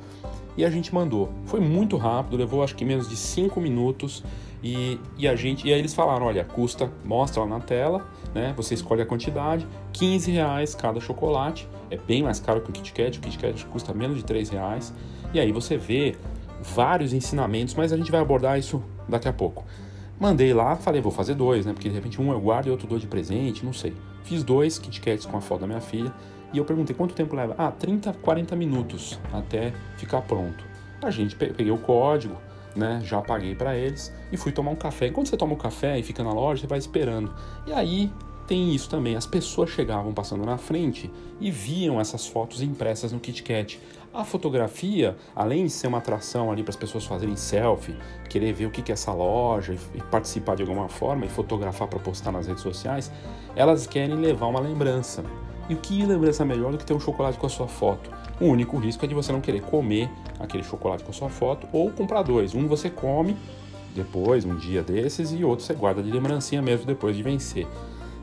e 0.57 0.65
a 0.65 0.71
gente 0.71 0.95
mandou. 0.95 1.31
Foi 1.45 1.61
muito 1.61 1.97
rápido, 1.97 2.37
levou 2.37 2.63
acho 2.63 2.75
que 2.75 2.85
menos 2.85 3.09
de 3.09 3.17
5 3.17 3.61
minutos 3.61 4.23
e, 4.65 4.99
e 5.19 5.29
a 5.29 5.37
gente, 5.37 5.69
e 5.69 5.75
aí 5.75 5.79
eles 5.79 5.93
falaram, 5.93 6.25
olha, 6.25 6.43
custa, 6.43 6.91
mostra 7.05 7.43
lá 7.43 7.47
na 7.47 7.61
tela, 7.61 8.09
né? 8.35 8.55
Você 8.57 8.73
escolhe 8.73 9.03
a 9.03 9.07
quantidade, 9.07 9.67
15 9.93 10.31
reais 10.31 10.75
cada 10.75 10.99
chocolate, 11.01 11.69
é 11.91 11.99
bem 11.99 12.23
mais 12.23 12.41
caro 12.41 12.63
que 12.63 12.71
o 12.71 12.73
Kit 12.73 12.95
Kat, 12.95 13.19
o 13.19 13.21
Kit 13.21 13.39
Kat 13.39 13.67
custa 13.67 13.93
menos 13.93 14.17
de 14.17 14.25
3 14.25 14.49
reais. 14.49 14.95
E 15.35 15.39
aí 15.39 15.53
você 15.53 15.77
vê 15.77 16.17
vários 16.63 17.13
ensinamentos, 17.13 17.75
mas 17.75 17.93
a 17.93 17.97
gente 17.99 18.11
vai 18.11 18.23
abordar 18.23 18.59
isso 18.59 18.83
daqui 19.07 19.29
a 19.29 19.35
pouco. 19.35 19.67
Mandei 20.19 20.55
lá, 20.55 20.77
falei, 20.77 21.03
vou 21.03 21.13
fazer 21.13 21.35
dois, 21.35 21.67
né? 21.67 21.75
Porque 21.75 21.91
de 21.91 21.95
repente 21.95 22.23
um 22.23 22.33
eu 22.33 22.41
guardo 22.41 22.69
e 22.69 22.71
outro 22.71 22.87
dou 22.87 22.99
de 22.99 23.07
presente, 23.07 23.67
não 23.67 23.73
sei. 23.75 23.93
Fiz 24.23 24.43
dois 24.43 24.79
Kit 24.79 24.99
Kats 24.99 25.27
com 25.27 25.37
a 25.37 25.43
foto 25.43 25.61
da 25.61 25.67
minha 25.67 25.81
filha 25.83 26.11
e 26.55 26.57
eu 26.57 26.65
perguntei 26.65 26.97
quanto 26.97 27.15
tempo 27.15 27.37
leva. 27.37 27.55
Ah, 27.59 27.71
30, 27.71 28.15
40 28.15 28.57
minutos 28.57 29.21
até 29.31 29.75
ficar 29.99 30.23
pronto. 30.23 30.65
A 31.03 31.11
gente 31.11 31.37
peguei 31.37 31.71
o 31.71 31.77
código, 31.77 32.39
né? 32.75 33.01
Já 33.05 33.21
paguei 33.21 33.55
para 33.55 33.77
eles 33.77 34.13
e 34.33 34.37
fui 34.37 34.53
tomar 34.53 34.71
um 34.71 34.77
café. 34.77 35.11
Quando 35.11 35.29
você 35.29 35.37
toma 35.37 35.55
um 35.55 35.59
café 35.59 35.99
e 35.99 36.03
fica 36.03 36.23
na 36.23 36.33
loja, 36.33 36.63
você 36.63 36.67
vai 36.67 36.79
esperando. 36.79 37.33
E 37.67 37.73
aí 37.73 38.11
tem 38.47 38.75
isso 38.75 38.89
também. 38.89 39.17
As 39.17 39.27
pessoas 39.27 39.71
chegavam 39.71 40.13
passando 40.13 40.45
na 40.45 40.59
frente 40.59 41.11
e 41.41 41.51
viam 41.51 42.01
essas 42.01 42.27
fotos 42.27 42.63
impressas 42.63 43.13
no 43.13 43.21
KitKat. 43.21 43.81
A 44.13 44.25
fotografia, 44.25 45.17
além 45.35 45.65
de 45.65 45.71
ser 45.71 45.89
uma 45.89 45.99
atração 45.99 46.53
ali 46.53 46.63
para 46.63 46.71
as 46.71 46.77
pessoas 46.77 47.05
fazerem 47.05 47.35
selfie, 47.35 47.97
querer 48.29 48.53
ver 48.53 48.67
o 48.67 48.71
que 48.71 48.93
é 48.93 48.95
essa 48.95 49.13
loja 49.13 49.77
e 49.95 50.03
participar 50.03 50.55
de 50.55 50.63
alguma 50.63 50.89
forma 50.89 51.27
e 51.27 51.29
fotografar 51.29 51.89
para 51.89 51.99
postar 51.99 52.31
nas 52.31 52.47
redes 52.47 52.63
sociais, 52.63 53.11
elas 53.57 53.87
querem 53.87 54.15
levar 54.15 54.47
uma 54.47 54.61
lembrança. 54.61 55.25
E 55.69 55.75
o 55.75 55.79
que 55.79 56.05
lembrança 56.05 56.45
melhor 56.45 56.71
do 56.71 56.79
que 56.79 56.85
ter 56.85 56.95
um 56.95 57.01
chocolate 57.01 57.39
com 57.39 57.47
a 57.47 57.51
sua 57.51 57.67
foto? 57.67 58.11
O 58.41 58.47
único 58.47 58.79
risco 58.79 59.05
é 59.05 59.09
de 59.09 59.15
você 59.15 59.33
não 59.33 59.41
querer 59.41 59.61
comer 59.63 60.11
aquele 60.41 60.63
chocolate 60.63 61.05
com 61.05 61.11
a 61.11 61.15
sua 61.15 61.29
foto 61.29 61.69
ou 61.73 61.91
comprar 61.91 62.23
dois. 62.23 62.55
Um 62.55 62.67
você 62.67 62.91
come 62.91 63.37
depois, 63.95 64.45
um 64.45 64.57
dia 64.57 64.83
desses, 64.83 65.33
e 65.33 65.45
outro 65.45 65.65
você 65.65 65.73
guarda 65.73 66.03
de 66.03 66.11
lembrancinha 66.11 66.61
mesmo 66.61 66.85
depois 66.85 67.17
de 67.17 67.23
vencer 67.23 67.67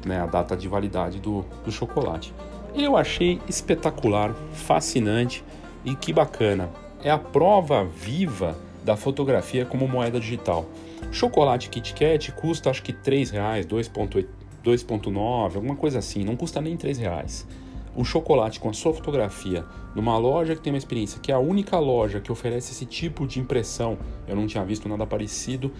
né, 0.05 0.19
a 0.19 0.25
data 0.25 0.55
de 0.55 0.67
validade 0.67 1.19
do, 1.19 1.45
do 1.63 1.71
chocolate. 1.71 2.33
Eu 2.75 2.97
achei 2.97 3.39
espetacular, 3.47 4.33
fascinante 4.53 5.43
e 5.85 5.95
que 5.95 6.11
bacana. 6.11 6.69
É 7.03 7.09
a 7.09 7.17
prova 7.17 7.83
viva 7.85 8.57
da 8.83 8.95
fotografia 8.95 9.65
como 9.65 9.87
moeda 9.87 10.19
digital. 10.19 10.65
Chocolate 11.11 11.69
Kit 11.69 11.93
Kat 11.93 12.31
custa 12.33 12.69
acho 12.69 12.83
que 12.83 12.91
R$ 12.91 13.25
reais, 13.31 13.65
2,9, 13.65 15.55
alguma 15.55 15.75
coisa 15.75 15.99
assim, 15.99 16.23
não 16.23 16.35
custa 16.35 16.61
nem 16.61 16.75
R$ 16.75 16.93
reais. 16.93 17.47
Um 17.95 18.03
chocolate 18.03 18.59
com 18.59 18.69
a 18.69 18.73
sua 18.73 18.93
fotografia 18.93 19.65
numa 19.95 20.17
loja 20.17 20.55
que 20.55 20.61
tem 20.61 20.71
uma 20.71 20.77
experiência, 20.77 21.19
que 21.19 21.31
é 21.31 21.35
a 21.35 21.39
única 21.39 21.77
loja 21.77 22.19
que 22.19 22.31
oferece 22.31 22.71
esse 22.71 22.85
tipo 22.85 23.27
de 23.27 23.39
impressão, 23.39 23.97
eu 24.27 24.35
não 24.35 24.47
tinha 24.47 24.63
visto 24.63 24.87
nada 24.87 25.05
parecido, 25.05 25.71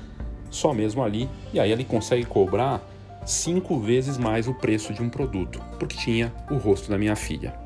só 0.49 0.73
mesmo 0.73 1.03
ali, 1.03 1.29
e 1.53 1.59
aí 1.59 1.71
ele 1.71 1.85
consegue 1.85 2.25
cobrar 2.25 2.81
cinco 3.25 3.79
vezes 3.79 4.17
mais 4.17 4.47
o 4.47 4.53
preço 4.53 4.93
de 4.93 5.01
um 5.01 5.09
produto, 5.09 5.61
porque 5.79 5.95
tinha 5.95 6.33
o 6.49 6.55
rosto 6.55 6.89
da 6.89 6.97
minha 6.97 7.15
filha. 7.15 7.60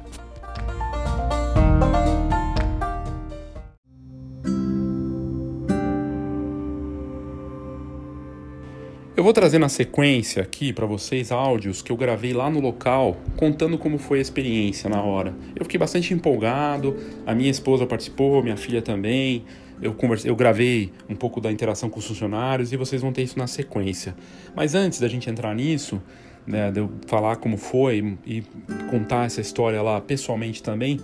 Eu 9.17 9.23
vou 9.23 9.31
trazer 9.31 9.59
na 9.59 9.69
sequência 9.69 10.43
aqui 10.43 10.73
para 10.73 10.85
vocês 10.85 11.31
áudios 11.31 11.81
que 11.81 11.89
eu 11.89 11.95
gravei 11.95 12.33
lá 12.33 12.49
no 12.49 12.59
local, 12.59 13.15
contando 13.37 13.77
como 13.77 13.97
foi 13.97 14.19
a 14.19 14.21
experiência 14.21 14.89
na 14.89 15.01
hora. 15.01 15.33
Eu 15.55 15.63
fiquei 15.63 15.79
bastante 15.79 16.13
empolgado, 16.13 16.97
a 17.25 17.33
minha 17.33 17.49
esposa 17.49 17.85
participou, 17.85 18.43
minha 18.43 18.57
filha 18.57 18.81
também. 18.81 19.45
Eu, 19.81 19.93
conversei, 19.93 20.29
eu 20.29 20.35
gravei 20.35 20.91
um 21.07 21.15
pouco 21.15 21.39
da 21.39 21.49
interação 21.49 21.89
com 21.89 21.97
os 21.97 22.05
funcionários 22.05 22.73
e 22.73 22.77
vocês 22.77 23.01
vão 23.01 23.13
ter 23.13 23.23
isso 23.23 23.39
na 23.39 23.47
sequência. 23.47 24.13
Mas 24.53 24.75
antes 24.75 24.99
da 24.99 25.07
gente 25.07 25.29
entrar 25.29 25.55
nisso, 25.55 26.01
né, 26.45 26.69
de 26.69 26.81
eu 26.81 26.91
falar 27.07 27.37
como 27.37 27.55
foi 27.55 28.17
e 28.25 28.43
contar 28.91 29.27
essa 29.27 29.39
história 29.39 29.81
lá 29.81 30.01
pessoalmente 30.01 30.61
também, 30.61 30.99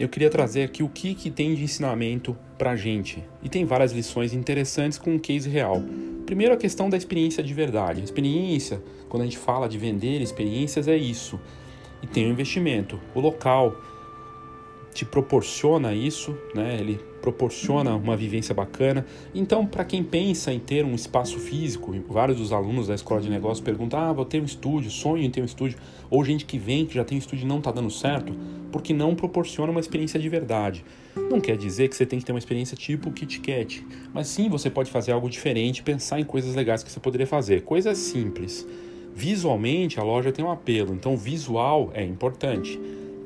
eu 0.00 0.08
queria 0.08 0.30
trazer 0.30 0.62
aqui 0.62 0.82
o 0.82 0.88
que, 0.88 1.14
que 1.14 1.30
tem 1.30 1.54
de 1.54 1.62
ensinamento 1.62 2.34
para 2.56 2.70
a 2.70 2.76
gente. 2.76 3.22
E 3.42 3.50
tem 3.50 3.66
várias 3.66 3.92
lições 3.92 4.32
interessantes 4.32 4.96
com 4.96 5.14
um 5.14 5.18
case 5.18 5.46
real. 5.46 5.82
Primeiro, 6.24 6.54
a 6.54 6.56
questão 6.56 6.88
da 6.88 6.96
experiência 6.96 7.42
de 7.42 7.52
verdade. 7.52 8.02
Experiência, 8.02 8.82
quando 9.10 9.24
a 9.24 9.26
gente 9.26 9.36
fala 9.36 9.68
de 9.68 9.76
vender 9.76 10.22
experiências, 10.22 10.88
é 10.88 10.96
isso. 10.96 11.38
E 12.02 12.06
tem 12.06 12.26
o 12.26 12.30
investimento. 12.30 12.98
O 13.14 13.20
local 13.20 13.76
te 14.94 15.04
proporciona 15.04 15.92
isso, 15.92 16.34
né? 16.54 16.78
ele 16.80 16.98
proporciona 17.20 17.94
uma 17.94 18.16
vivência 18.16 18.54
bacana. 18.54 19.06
Então, 19.34 19.66
para 19.66 19.84
quem 19.84 20.02
pensa 20.02 20.52
em 20.52 20.58
ter 20.58 20.84
um 20.84 20.94
espaço 20.94 21.38
físico, 21.38 21.94
vários 22.08 22.38
dos 22.38 22.52
alunos 22.52 22.88
da 22.88 22.94
escola 22.94 23.20
de 23.20 23.28
negócios 23.28 23.60
perguntam: 23.60 24.00
ah, 24.00 24.12
vou 24.12 24.24
ter 24.24 24.40
um 24.40 24.44
estúdio, 24.44 24.90
sonho 24.90 25.22
em 25.22 25.30
ter 25.30 25.40
um 25.40 25.44
estúdio. 25.44 25.78
Ou 26.10 26.24
gente 26.24 26.44
que 26.44 26.58
vem, 26.58 26.86
que 26.86 26.94
já 26.94 27.04
tem 27.04 27.16
um 27.16 27.18
estúdio 27.18 27.44
e 27.44 27.48
não 27.48 27.58
está 27.58 27.70
dando 27.70 27.90
certo, 27.90 28.34
porque 28.72 28.92
não 28.92 29.14
proporciona 29.14 29.70
uma 29.70 29.80
experiência 29.80 30.18
de 30.18 30.28
verdade. 30.28 30.84
Não 31.30 31.40
quer 31.40 31.56
dizer 31.56 31.88
que 31.88 31.96
você 31.96 32.06
tem 32.06 32.18
que 32.18 32.24
ter 32.24 32.32
uma 32.32 32.38
experiência 32.38 32.76
tipo 32.76 33.10
Kit 33.12 33.40
Kat, 33.40 33.86
mas 34.12 34.28
sim 34.28 34.48
você 34.48 34.70
pode 34.70 34.90
fazer 34.90 35.12
algo 35.12 35.28
diferente, 35.28 35.82
pensar 35.82 36.20
em 36.20 36.24
coisas 36.24 36.54
legais 36.54 36.82
que 36.82 36.90
você 36.90 37.00
poderia 37.00 37.26
fazer, 37.26 37.62
coisas 37.62 37.98
simples. 37.98 38.66
Visualmente 39.14 39.98
a 39.98 40.02
loja 40.02 40.32
tem 40.32 40.44
um 40.44 40.50
apelo, 40.50 40.94
então 40.94 41.16
visual 41.16 41.90
é 41.94 42.04
importante 42.04 42.80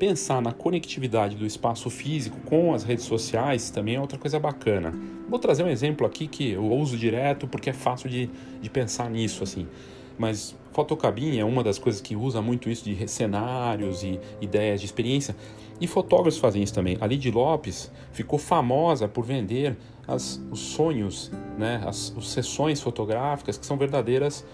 pensar 0.05 0.39
na 0.39 0.51
conectividade 0.51 1.35
do 1.35 1.47
espaço 1.47 1.89
físico 1.89 2.39
com 2.45 2.75
as 2.75 2.83
redes 2.83 3.05
sociais 3.05 3.71
também 3.71 3.95
é 3.95 3.99
outra 3.99 4.19
coisa 4.19 4.39
bacana. 4.39 4.93
Vou 5.27 5.39
trazer 5.39 5.63
um 5.63 5.67
exemplo 5.67 6.05
aqui 6.05 6.27
que 6.27 6.51
eu 6.51 6.63
uso 6.73 6.95
direto 6.95 7.47
porque 7.47 7.71
é 7.71 7.73
fácil 7.73 8.07
de, 8.07 8.29
de 8.61 8.69
pensar 8.69 9.09
nisso 9.09 9.41
assim. 9.41 9.67
Mas 10.15 10.55
fotocabine 10.73 11.39
é 11.39 11.43
uma 11.43 11.63
das 11.63 11.79
coisas 11.79 12.01
que 12.01 12.15
usa 12.15 12.39
muito 12.39 12.69
isso 12.69 12.85
de 12.85 13.07
cenários 13.07 14.03
e 14.03 14.19
ideias 14.39 14.79
de 14.79 14.85
experiência. 14.85 15.35
E 15.81 15.87
fotógrafos 15.87 16.37
fazem 16.37 16.61
isso 16.61 16.75
também. 16.75 16.99
A 17.01 17.07
Lid 17.07 17.31
Lopes 17.31 17.91
ficou 18.11 18.37
famosa 18.37 19.07
por 19.07 19.25
vender 19.25 19.75
as, 20.07 20.39
os 20.51 20.59
sonhos, 20.59 21.31
né, 21.57 21.81
as, 21.83 22.13
as 22.15 22.27
sessões 22.27 22.79
fotográficas 22.79 23.57
que 23.57 23.65
são 23.65 23.75
verdadeiras 23.75 24.45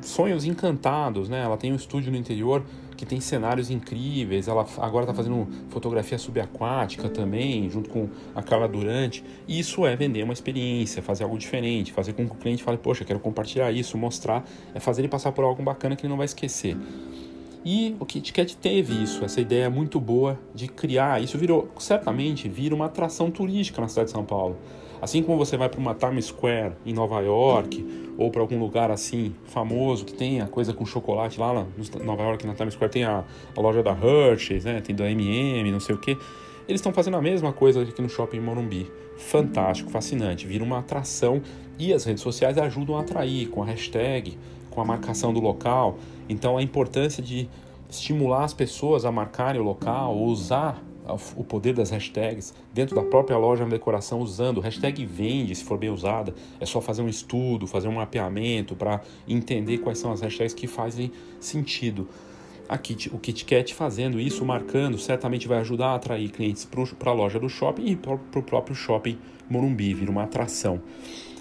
sonhos 0.00 0.44
encantados, 0.44 1.28
né? 1.28 1.42
Ela 1.42 1.56
tem 1.56 1.72
um 1.72 1.76
estúdio 1.76 2.10
no 2.10 2.16
interior 2.16 2.64
que 3.02 3.06
tem 3.06 3.20
cenários 3.20 3.68
incríveis. 3.68 4.46
Ela 4.46 4.64
agora 4.78 5.02
está 5.02 5.12
fazendo 5.12 5.48
fotografia 5.70 6.16
subaquática 6.16 7.08
também, 7.08 7.68
junto 7.68 7.90
com 7.90 8.08
a 8.32 8.40
Carla 8.44 8.68
Durante. 8.68 9.24
Isso 9.48 9.84
é 9.84 9.96
vender 9.96 10.22
uma 10.22 10.32
experiência, 10.32 11.02
fazer 11.02 11.24
algo 11.24 11.36
diferente, 11.36 11.92
fazer 11.92 12.12
com 12.12 12.24
que 12.24 12.32
o 12.32 12.36
cliente 12.36 12.62
fale, 12.62 12.78
poxa, 12.78 13.04
quero 13.04 13.18
compartilhar 13.18 13.72
isso, 13.72 13.98
mostrar, 13.98 14.44
é 14.72 14.78
fazer 14.78 15.02
ele 15.02 15.08
passar 15.08 15.32
por 15.32 15.42
algo 15.42 15.60
bacana 15.64 15.96
que 15.96 16.02
ele 16.02 16.10
não 16.10 16.16
vai 16.16 16.26
esquecer. 16.26 16.76
E 17.64 17.96
o 17.98 18.06
KitKat 18.06 18.56
teve 18.56 19.02
isso, 19.02 19.24
essa 19.24 19.40
ideia 19.40 19.68
muito 19.68 19.98
boa 19.98 20.38
de 20.54 20.68
criar. 20.68 21.20
Isso 21.20 21.36
virou, 21.36 21.68
certamente, 21.80 22.48
vira 22.48 22.72
uma 22.72 22.86
atração 22.86 23.32
turística 23.32 23.80
na 23.80 23.88
cidade 23.88 24.06
de 24.06 24.12
São 24.12 24.24
Paulo. 24.24 24.56
Assim 25.00 25.24
como 25.24 25.36
você 25.36 25.56
vai 25.56 25.68
para 25.68 25.80
uma 25.80 25.92
Times 25.92 26.26
Square 26.26 26.74
em 26.86 26.92
Nova 26.92 27.20
York 27.20 27.84
ou 28.22 28.30
para 28.30 28.40
algum 28.40 28.58
lugar 28.58 28.90
assim 28.90 29.34
famoso 29.46 30.04
que 30.04 30.12
tem 30.12 30.40
a 30.40 30.46
coisa 30.46 30.72
com 30.72 30.86
chocolate 30.86 31.38
lá 31.38 31.66
em 31.76 32.04
Nova 32.04 32.22
York 32.22 32.46
na 32.46 32.54
Times 32.54 32.74
Square 32.74 32.92
tem 32.92 33.04
a, 33.04 33.24
a 33.56 33.60
loja 33.60 33.82
da 33.82 33.92
Hershey's, 33.92 34.64
né? 34.64 34.80
Tem 34.80 34.94
da 34.94 35.10
M&M, 35.10 35.70
não 35.70 35.80
sei 35.80 35.94
o 35.94 35.98
que. 35.98 36.12
Eles 36.68 36.80
estão 36.80 36.92
fazendo 36.92 37.16
a 37.16 37.22
mesma 37.22 37.52
coisa 37.52 37.82
aqui 37.82 38.00
no 38.00 38.08
Shopping 38.08 38.40
Morumbi. 38.40 38.90
Fantástico, 39.18 39.90
fascinante, 39.90 40.46
vira 40.46 40.62
uma 40.62 40.78
atração 40.78 41.42
e 41.78 41.92
as 41.92 42.04
redes 42.04 42.22
sociais 42.22 42.56
ajudam 42.58 42.96
a 42.96 43.00
atrair 43.00 43.48
com 43.48 43.62
a 43.62 43.66
hashtag, 43.66 44.38
com 44.70 44.80
a 44.80 44.84
marcação 44.84 45.32
do 45.32 45.40
local. 45.40 45.98
Então 46.28 46.56
a 46.56 46.62
importância 46.62 47.22
de 47.22 47.48
estimular 47.90 48.44
as 48.44 48.54
pessoas 48.54 49.04
a 49.04 49.12
marcarem 49.12 49.60
o 49.60 49.64
local, 49.64 50.16
ou 50.16 50.26
usar 50.26 50.82
o 51.36 51.44
poder 51.44 51.74
das 51.74 51.90
hashtags 51.90 52.54
dentro 52.72 52.94
da 52.94 53.02
própria 53.02 53.36
loja 53.36 53.64
na 53.64 53.70
decoração 53.70 54.20
usando. 54.20 54.60
Hashtag 54.60 55.04
vende 55.04 55.54
se 55.54 55.64
for 55.64 55.76
bem 55.76 55.90
usada. 55.90 56.34
É 56.60 56.66
só 56.66 56.80
fazer 56.80 57.02
um 57.02 57.08
estudo 57.08 57.66
fazer 57.66 57.88
um 57.88 57.94
mapeamento 57.94 58.76
para 58.76 59.00
entender 59.26 59.78
quais 59.78 59.98
são 59.98 60.12
as 60.12 60.20
hashtags 60.20 60.54
que 60.54 60.66
fazem 60.66 61.10
sentido. 61.40 62.08
Kit, 62.78 63.10
o 63.12 63.18
KitKat 63.18 63.74
fazendo 63.74 64.18
isso 64.18 64.44
marcando 64.44 64.96
certamente 64.96 65.46
vai 65.46 65.58
ajudar 65.58 65.88
a 65.88 65.94
atrair 65.96 66.30
clientes 66.30 66.66
para 66.98 67.10
a 67.10 67.14
loja 67.14 67.38
do 67.38 67.48
shopping 67.48 67.86
e 67.86 67.96
para 67.96 68.14
o 68.14 68.42
próprio 68.42 68.74
shopping 68.74 69.18
Morumbi 69.48 69.92
vira 69.92 70.10
uma 70.10 70.22
atração. 70.22 70.80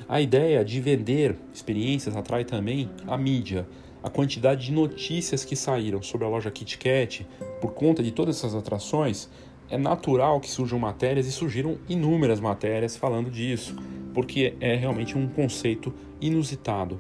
A 0.10 0.20
ideia 0.20 0.66
de 0.66 0.82
vender 0.82 1.38
experiências 1.54 2.16
atrai 2.16 2.44
também 2.44 2.90
a 3.08 3.18
mídia. 3.18 3.66
A 4.04 4.10
quantidade 4.10 4.66
de 4.66 4.72
notícias 4.72 5.46
que 5.46 5.56
saíram 5.56 6.02
sobre 6.02 6.26
a 6.26 6.30
loja 6.30 6.52
KitKat 6.52 7.26
por 7.62 7.74
conta 7.74 8.02
de 8.02 8.12
todas 8.12 8.38
essas 8.38 8.56
atrações 8.56 9.30
é 9.72 9.78
natural 9.78 10.42
que 10.42 10.52
surjam 10.52 10.78
matérias 10.78 11.26
e 11.26 11.32
surgiram 11.32 11.78
inúmeras 11.88 12.42
matérias 12.42 12.98
falando 12.98 13.32
disso, 13.32 13.74
porque 14.14 14.54
é 14.60 14.76
realmente 14.76 15.18
um 15.18 15.30
conceito 15.30 15.94
inusitado. 16.20 17.00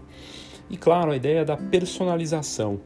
E 0.70 0.78
claro, 0.78 1.12
a 1.12 1.18
ideia 1.18 1.44
da 1.44 1.58
personalização. 1.58 2.80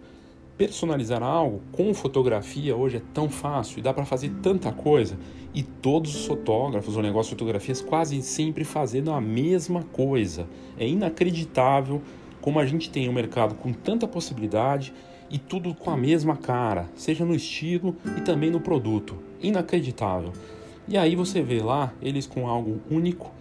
Personalizar 0.57 1.21
algo 1.21 1.61
com 1.71 1.93
fotografia 1.93 2.75
hoje 2.75 2.97
é 2.97 3.01
tão 3.13 3.29
fácil 3.29 3.77
e 3.77 3.81
dá 3.81 3.93
para 3.93 4.05
fazer 4.05 4.31
tanta 4.41 4.71
coisa. 4.71 5.19
E 5.53 5.61
todos 5.61 6.15
os 6.15 6.25
fotógrafos 6.25 6.97
ou 6.97 7.03
negócios 7.03 7.27
de 7.27 7.35
fotografias 7.35 7.81
quase 7.81 8.21
sempre 8.23 8.63
fazendo 8.63 9.11
a 9.11 9.21
mesma 9.21 9.83
coisa. 9.83 10.47
É 10.79 10.87
inacreditável 10.87 12.01
como 12.41 12.59
a 12.59 12.65
gente 12.65 12.89
tem 12.89 13.07
um 13.07 13.13
mercado 13.13 13.53
com 13.55 13.71
tanta 13.71 14.07
possibilidade 14.07 14.93
e 15.29 15.37
tudo 15.37 15.75
com 15.75 15.91
a 15.91 15.97
mesma 15.97 16.37
cara, 16.37 16.89
seja 16.95 17.25
no 17.25 17.35
estilo 17.35 17.95
e 18.17 18.21
também 18.21 18.49
no 18.49 18.59
produto. 18.59 19.24
Inacreditável. 19.41 20.33
E 20.87 20.97
aí 20.97 21.15
você 21.15 21.41
vê 21.41 21.61
lá 21.61 21.93
eles 22.01 22.27
com 22.27 22.47
algo 22.47 22.79
único. 22.89 23.31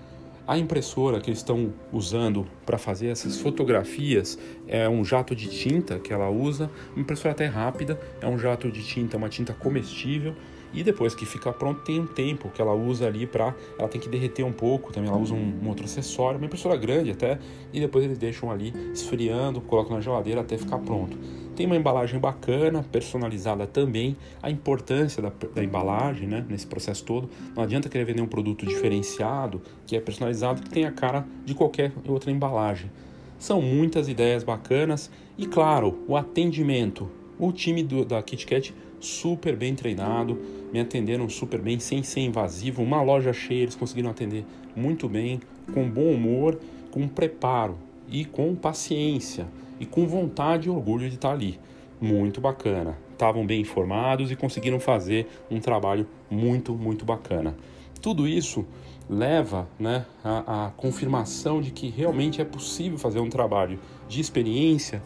A 0.47 0.59
impressora 0.59 1.21
que 1.21 1.31
eles 1.31 1.39
estão 1.39 1.73
usando 1.91 2.47
para 2.67 2.77
fazer 2.77 3.09
essas 3.09 3.39
fotografias 3.39 4.39
é 4.69 4.89
um 4.89 5.03
jato 5.05 5.35
de 5.35 5.49
tinta 5.49 5.99
que 5.99 6.13
ela 6.13 6.29
usa, 6.29 6.71
uma 6.93 7.01
impressora 7.01 7.33
até 7.33 7.47
rápida, 7.47 7.99
é 8.21 8.27
um 8.27 8.39
jato 8.39 8.71
de 8.71 8.83
tinta, 8.83 9.17
uma 9.17 9.29
tinta 9.29 9.55
comestível 9.55 10.35
e 10.75 10.83
depois 10.83 11.15
que 11.15 11.25
fica 11.25 11.53
pronto, 11.53 11.83
tem 11.83 12.01
um 12.01 12.07
tempo 12.07 12.51
que 12.51 12.61
ela 12.61 12.75
usa 12.75 13.07
ali 13.07 13.27
para. 13.27 13.55
Ela 13.79 13.89
tem 13.89 14.01
que 14.01 14.09
derreter 14.09 14.43
um 14.43 14.53
pouco 14.53 14.93
também. 14.93 15.09
Ela 15.09 15.19
usa 15.19 15.33
um, 15.33 15.61
um, 15.63 15.69
outro 15.69 15.85
acessório, 15.85 16.39
uma 16.39 16.47
impressora 16.47 16.77
grande 16.77 17.13
até. 17.13 17.39
E 17.73 17.79
depois 17.79 18.05
eles 18.05 18.19
deixam 18.19 18.51
ali 18.51 18.73
esfriando, 18.93 19.61
colocam 19.61 19.95
na 19.95 20.01
geladeira 20.01 20.41
até 20.41 20.59
ficar 20.59 20.79
pronto. 20.79 21.17
Tem 21.55 21.67
uma 21.67 21.77
embalagem 21.77 22.19
bacana, 22.19 22.85
personalizada 22.91 23.67
também. 23.67 24.17
A 24.43 24.51
importância 24.51 25.23
da, 25.23 25.31
da 25.55 25.63
embalagem 25.63 26.27
né, 26.27 26.45
nesse 26.49 26.67
processo 26.67 27.05
todo. 27.05 27.31
Não 27.55 27.63
adianta 27.63 27.89
querer 27.89 28.05
vender 28.05 28.23
um 28.23 28.27
produto 28.27 28.67
diferenciado, 28.67 29.63
que 29.87 29.97
é 29.97 30.01
personalizado, 30.01 30.63
que 30.63 30.71
tem 30.71 30.85
a 30.85 30.91
cara 30.91 31.25
de 31.45 31.55
qualquer 31.55 31.93
outra 32.09 32.33
embalagem. 32.33 32.91
São 33.39 33.63
muitas 33.63 34.09
ideias 34.09 34.43
bacanas. 34.43 35.09
E 35.39 35.47
claro, 35.47 35.99
o 36.09 36.17
atendimento. 36.17 37.09
O 37.39 37.53
time 37.53 37.83
do, 37.83 38.05
da 38.05 38.23
KitKat 38.23 38.73
super 39.05 39.57
bem 39.57 39.75
treinado, 39.75 40.40
me 40.73 40.81
atenderam 40.81 41.29
super 41.29 41.61
bem, 41.61 41.79
sem 41.79 42.03
ser 42.03 42.21
invasivo. 42.21 42.83
Uma 42.83 43.03
loja 43.03 43.33
cheia, 43.33 43.62
eles 43.62 43.77
conseguiram 43.77 44.11
atender 44.11 44.45
muito 44.75 45.09
bem, 45.09 45.40
com 45.73 45.88
bom 45.88 46.11
humor, 46.11 46.59
com 46.90 47.07
preparo 47.07 47.79
e 48.09 48.25
com 48.25 48.55
paciência 48.55 49.47
e 49.79 49.87
com 49.87 50.07
vontade 50.07 50.69
e 50.69 50.71
orgulho 50.71 51.09
de 51.09 51.17
estar 51.17 51.33
ali. 51.33 51.59
Muito 52.01 52.40
bacana. 52.40 52.97
Estavam 53.12 53.47
bem 53.47 53.61
informados 53.61 54.31
e 54.31 54.37
conseguiram 54.37 54.81
fazer 54.81 55.27
um 55.51 55.61
trabalho 55.61 56.07
muito, 56.31 56.75
muito 56.75 57.05
bacana. 57.05 57.57
Tudo 58.01 58.27
isso 58.27 58.67
leva 59.09 59.69
né, 59.79 60.05
à, 60.23 60.67
à 60.67 60.71
confirmação 60.71 61.61
de 61.61 61.71
que 61.71 61.88
realmente 61.88 62.40
é 62.40 62.45
possível 62.45 62.99
fazer 62.99 63.21
um 63.21 63.29
trabalho 63.29 63.79
de 64.09 64.21
experiência 64.21 65.03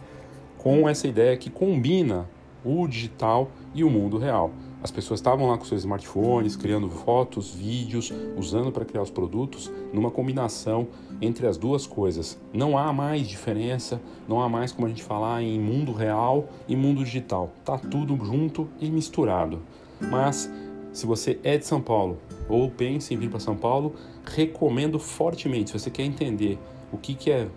com 0.57 0.89
essa 0.89 1.07
ideia 1.07 1.37
que 1.37 1.51
combina 1.51 2.29
o 2.65 2.87
digital 2.87 3.51
e 3.75 3.85
o 3.85 3.91
mundo 3.91 4.19
real. 4.19 4.51
As 4.81 4.91
pessoas 4.91 5.19
estavam 5.19 5.49
lá 5.49 5.59
com 5.59 5.65
seus 5.65 5.81
smartphones, 5.81 6.55
criando 6.55 6.89
fotos, 6.89 7.51
vídeos, 7.51 8.13
usando 8.37 8.71
para 8.71 8.85
criar 8.85 9.03
os 9.03 9.11
produtos, 9.11 9.71
numa 9.93 10.11
combinação 10.11 10.87
entre 11.21 11.49
as 11.49 11.57
duas 11.57 11.87
coisas. 11.87 12.39
Não 12.53 12.79
há 12.79 12.93
mais 12.93 13.27
diferença, 13.27 14.01
não 14.29 14.41
há 14.41 14.49
mais 14.49 14.71
como 14.71 14.87
a 14.87 14.89
gente 14.89 15.03
falar 15.03 15.43
em 15.43 15.59
mundo 15.59 15.93
real 15.93 16.49
e 16.69 16.77
mundo 16.77 17.05
digital. 17.05 17.53
Tá 17.65 17.77
tudo 17.77 18.17
junto 18.25 18.69
e 18.81 18.89
misturado. 18.89 19.61
Mas 20.01 20.49
se 20.93 21.07
você 21.07 21.41
é 21.43 21.59
de 21.59 21.67
São 21.67 21.81
Paulo 21.81 22.19
ou 22.49 22.71
pensa 22.71 23.13
em 23.13 23.17
vir 23.17 23.31
para 23.31 23.41
São 23.41 23.57
Paulo, 23.57 23.95
recomendo 24.25 24.99
fortemente. 24.99 25.71
Se 25.71 25.79
você 25.79 25.91
quer 25.91 26.05
entender 26.05 26.57
o 26.93 26.97
que, 26.97 27.15
que 27.15 27.31
é 27.31 27.49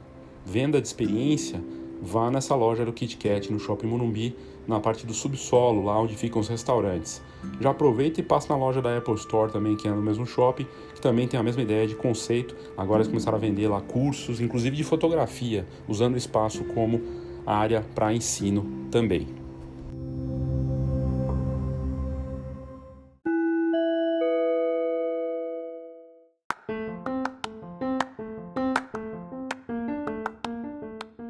venda 0.44 0.82
de 0.82 0.88
experiência, 0.88 1.64
vá 2.02 2.32
nessa 2.32 2.56
loja 2.56 2.84
do 2.84 2.92
Kit 2.92 3.16
Kat 3.18 3.52
no 3.52 3.60
Shopping 3.60 3.88
Morumbi 3.88 4.36
na 4.72 4.80
parte 4.80 5.06
do 5.06 5.14
subsolo, 5.14 5.84
lá 5.84 6.00
onde 6.00 6.16
ficam 6.16 6.42
os 6.42 6.48
restaurantes. 6.48 7.22
Já 7.60 7.70
aproveita 7.72 8.20
e 8.20 8.24
passa 8.24 8.48
na 8.50 8.58
loja 8.58 8.82
da 8.82 8.98
Apple 8.98 9.14
Store 9.16 9.52
também, 9.52 9.76
que 9.76 9.88
é 9.88 9.92
no 9.92 10.02
mesmo 10.02 10.26
shopping, 10.26 10.66
que 10.96 11.02
também 11.02 11.28
tem 11.28 11.40
a 11.40 11.44
mesma 11.44 11.62
ideia 11.62 11.86
de 11.86 11.96
conceito. 11.96 12.56
Agora 12.78 13.00
eles 13.00 13.08
começaram 13.08 13.38
a 13.38 13.42
vender 13.42 13.68
lá 13.68 13.82
cursos, 13.82 14.40
inclusive 14.40 14.76
de 14.76 14.84
fotografia, 14.84 15.68
usando 15.88 16.16
o 16.16 16.18
espaço 16.18 16.64
como 16.74 17.02
área 17.46 17.86
para 17.94 18.14
ensino 18.14 18.88
também. 18.90 19.28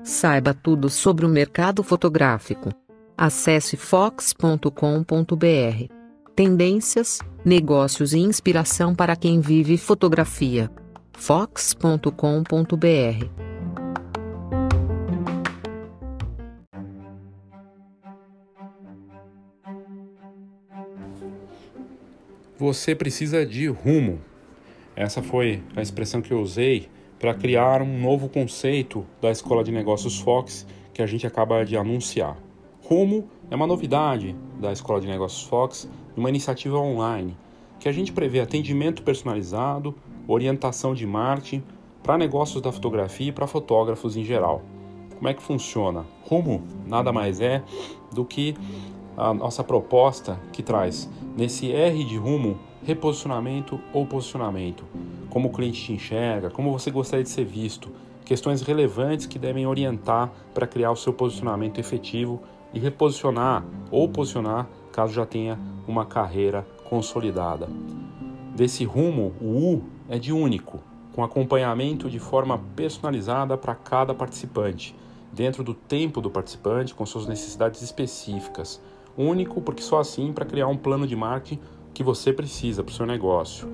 Saiba 0.04 0.54
tudo 0.54 0.90
sobre 0.90 1.26
o 1.26 1.30
mercado 1.30 1.82
fotográfico. 1.82 2.70
Acesse 3.18 3.78
fox.com.br. 3.78 4.66
Tendências, 6.36 7.20
negócios 7.46 8.14
e 8.14 8.20
inspiração 8.20 8.96
para 8.96 9.16
quem 9.16 9.40
vive 9.40 9.78
fotografia. 9.78 10.72
fox.com.br. 11.14 12.12
Você 22.58 22.94
precisa 22.94 23.44
de 23.44 23.68
rumo. 23.68 24.22
Essa 24.96 25.24
foi 25.24 25.64
a 25.76 25.82
expressão 25.82 26.22
que 26.22 26.32
eu 26.32 26.40
usei 26.40 26.90
para 27.18 27.34
criar 27.34 27.82
um 27.82 28.00
novo 28.00 28.30
conceito 28.30 29.06
da 29.20 29.32
Escola 29.32 29.64
de 29.64 29.72
Negócios 29.72 30.20
Fox 30.20 30.68
que 30.94 31.02
a 31.02 31.08
gente 31.08 31.26
acaba 31.26 31.64
de 31.66 31.76
anunciar. 31.76 32.38
Rumo 32.84 33.30
é 33.50 33.56
uma 33.56 33.68
novidade 33.68 34.36
da 34.60 34.72
Escola 34.72 35.00
de 35.00 35.08
Negócios 35.08 35.44
Fox, 35.44 35.90
uma 36.18 36.30
iniciativa 36.30 36.78
online 36.78 37.38
que 37.80 37.88
a 37.88 37.92
gente 37.92 38.12
prevê 38.12 38.40
atendimento 38.40 39.02
personalizado, 39.02 39.96
orientação 40.28 40.94
de 40.94 41.06
marketing 41.06 41.64
para 42.04 42.18
negócios 42.18 42.62
da 42.62 42.72
fotografia 42.72 43.30
e 43.30 43.32
para 43.32 43.48
fotógrafos 43.48 44.18
em 44.18 44.24
geral. 44.24 44.62
Como 45.16 45.28
é 45.28 45.34
que 45.34 45.42
funciona? 45.42 46.06
Rumo 46.24 46.64
nada 46.86 47.14
mais 47.14 47.40
é 47.40 47.64
do 48.12 48.26
que 48.26 48.56
a 49.16 49.34
nossa 49.34 49.64
proposta 49.64 50.40
que 50.52 50.64
traz 50.64 51.10
nesse 51.38 51.72
R 51.72 52.04
de 52.04 52.18
rumo 52.18 52.58
reposicionamento 52.84 53.80
ou 53.94 54.06
posicionamento, 54.06 54.84
como 55.30 55.50
o 55.50 55.52
cliente 55.52 55.82
te 55.82 55.94
enxerga, 55.94 56.50
como 56.50 56.72
você 56.72 56.90
gostaria 56.90 57.24
de 57.24 57.30
ser 57.30 57.46
visto, 57.46 57.90
questões 58.26 58.62
relevantes 58.62 59.28
que 59.28 59.38
devem 59.38 59.68
orientar 59.68 60.32
para 60.54 60.66
criar 60.66 60.92
o 60.92 60.96
seu 60.96 61.14
posicionamento 61.14 61.80
efetivo 61.80 62.42
e 62.74 62.80
reposicionar 62.80 63.64
ou 63.90 64.08
posicionar 64.10 64.68
caso 64.92 65.14
já 65.14 65.26
tenha 65.26 65.58
uma 65.88 66.06
carreira 66.06 66.66
consolidada. 66.90 67.68
Desse 68.56 68.84
rumo, 68.84 69.34
o 69.42 69.76
U 69.76 69.84
é 70.10 70.20
de 70.20 70.34
único, 70.34 70.80
com 71.14 71.24
acompanhamento 71.24 72.10
de 72.10 72.20
forma 72.20 72.60
personalizada 72.76 73.58
para 73.58 73.76
cada 73.76 74.14
participante, 74.14 74.96
dentro 75.32 75.64
do 75.64 75.74
tempo 75.74 76.22
do 76.22 76.30
participante, 76.30 76.94
com 76.94 77.06
suas 77.06 77.28
necessidades 77.28 77.82
específicas. 77.82 78.82
Único 79.18 79.62
porque 79.62 79.82
só 79.82 80.00
assim 80.00 80.32
para 80.32 80.46
criar 80.46 80.68
um 80.68 80.78
plano 80.78 81.08
de 81.08 81.16
marketing 81.16 81.62
que 81.94 82.04
você 82.04 82.32
precisa 82.32 82.84
para 82.84 82.92
o 82.92 82.96
seu 82.96 83.06
negócio. 83.06 83.68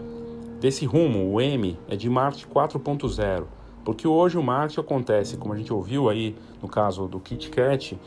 Desse 0.60 0.86
rumo, 0.86 1.32
o 1.32 1.40
M 1.40 1.78
é 1.88 1.96
de 1.96 2.10
marketing 2.10 2.48
4.0, 2.48 3.46
porque 3.88 4.06
hoje 4.06 4.38
o 4.38 4.44
marketing 4.44 4.82
acontece, 4.82 5.38
como 5.38 5.54
a 5.54 5.58
gente 5.58 5.72
ouviu 5.72 6.10
aí 6.10 6.36
no 6.62 6.68
caso 6.68 7.08
do 7.08 7.22
KitKat, 7.22 7.98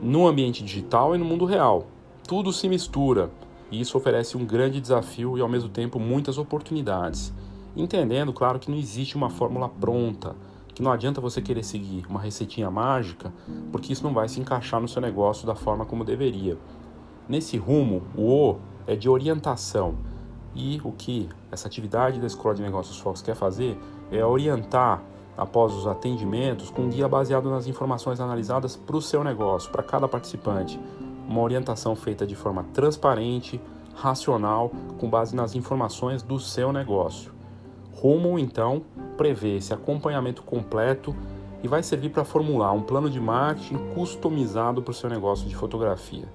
no 0.00 0.28
ambiente 0.28 0.62
digital 0.62 1.12
e 1.12 1.18
no 1.18 1.24
mundo 1.24 1.44
real. 1.44 1.88
Tudo 2.28 2.52
se 2.52 2.68
mistura 2.68 3.28
e 3.68 3.80
isso 3.80 3.98
oferece 3.98 4.36
um 4.36 4.46
grande 4.46 4.80
desafio 4.80 5.36
e 5.36 5.40
ao 5.40 5.48
mesmo 5.48 5.68
tempo 5.70 5.98
muitas 5.98 6.38
oportunidades. 6.38 7.34
Entendendo, 7.76 8.32
claro, 8.32 8.60
que 8.60 8.70
não 8.70 8.78
existe 8.78 9.16
uma 9.16 9.28
fórmula 9.28 9.68
pronta, 9.68 10.36
que 10.72 10.84
não 10.84 10.92
adianta 10.92 11.20
você 11.20 11.42
querer 11.42 11.64
seguir 11.64 12.06
uma 12.08 12.20
receitinha 12.20 12.70
mágica, 12.70 13.32
porque 13.72 13.92
isso 13.92 14.04
não 14.04 14.14
vai 14.14 14.28
se 14.28 14.38
encaixar 14.38 14.80
no 14.80 14.86
seu 14.86 15.02
negócio 15.02 15.48
da 15.48 15.56
forma 15.56 15.84
como 15.84 16.04
deveria. 16.04 16.56
Nesse 17.28 17.56
rumo, 17.56 18.04
o 18.16 18.50
O 18.50 18.58
é 18.86 18.94
de 18.94 19.08
orientação. 19.08 19.96
E 20.54 20.80
o 20.84 20.92
que 20.92 21.28
essa 21.50 21.66
atividade 21.66 22.20
da 22.20 22.26
Escola 22.28 22.54
de 22.54 22.62
Negócios 22.62 22.98
Fox 22.98 23.20
quer 23.20 23.34
fazer 23.34 23.76
é 24.10 24.24
orientar 24.24 25.02
após 25.36 25.72
os 25.72 25.86
atendimentos 25.86 26.68
com 26.68 26.82
um 26.82 26.88
guia 26.90 27.08
baseado 27.08 27.48
nas 27.48 27.66
informações 27.66 28.20
analisadas 28.20 28.74
para 28.74 28.96
o 28.96 29.02
seu 29.02 29.22
negócio, 29.22 29.70
para 29.70 29.82
cada 29.82 30.08
participante. 30.08 30.78
Uma 31.28 31.42
orientação 31.42 31.94
feita 31.94 32.26
de 32.26 32.34
forma 32.34 32.64
transparente, 32.74 33.60
racional, 33.94 34.72
com 34.98 35.08
base 35.08 35.36
nas 35.36 35.54
informações 35.54 36.22
do 36.22 36.40
seu 36.40 36.72
negócio. 36.72 37.32
Rumo, 37.94 38.38
então, 38.38 38.82
prevê 39.16 39.56
esse 39.56 39.72
acompanhamento 39.72 40.42
completo 40.42 41.14
e 41.62 41.68
vai 41.68 41.82
servir 41.82 42.10
para 42.10 42.24
formular 42.24 42.72
um 42.72 42.82
plano 42.82 43.10
de 43.10 43.20
marketing 43.20 43.76
customizado 43.94 44.82
para 44.82 44.92
o 44.92 44.94
seu 44.94 45.10
negócio 45.10 45.48
de 45.48 45.56
fotografia. 45.56 46.28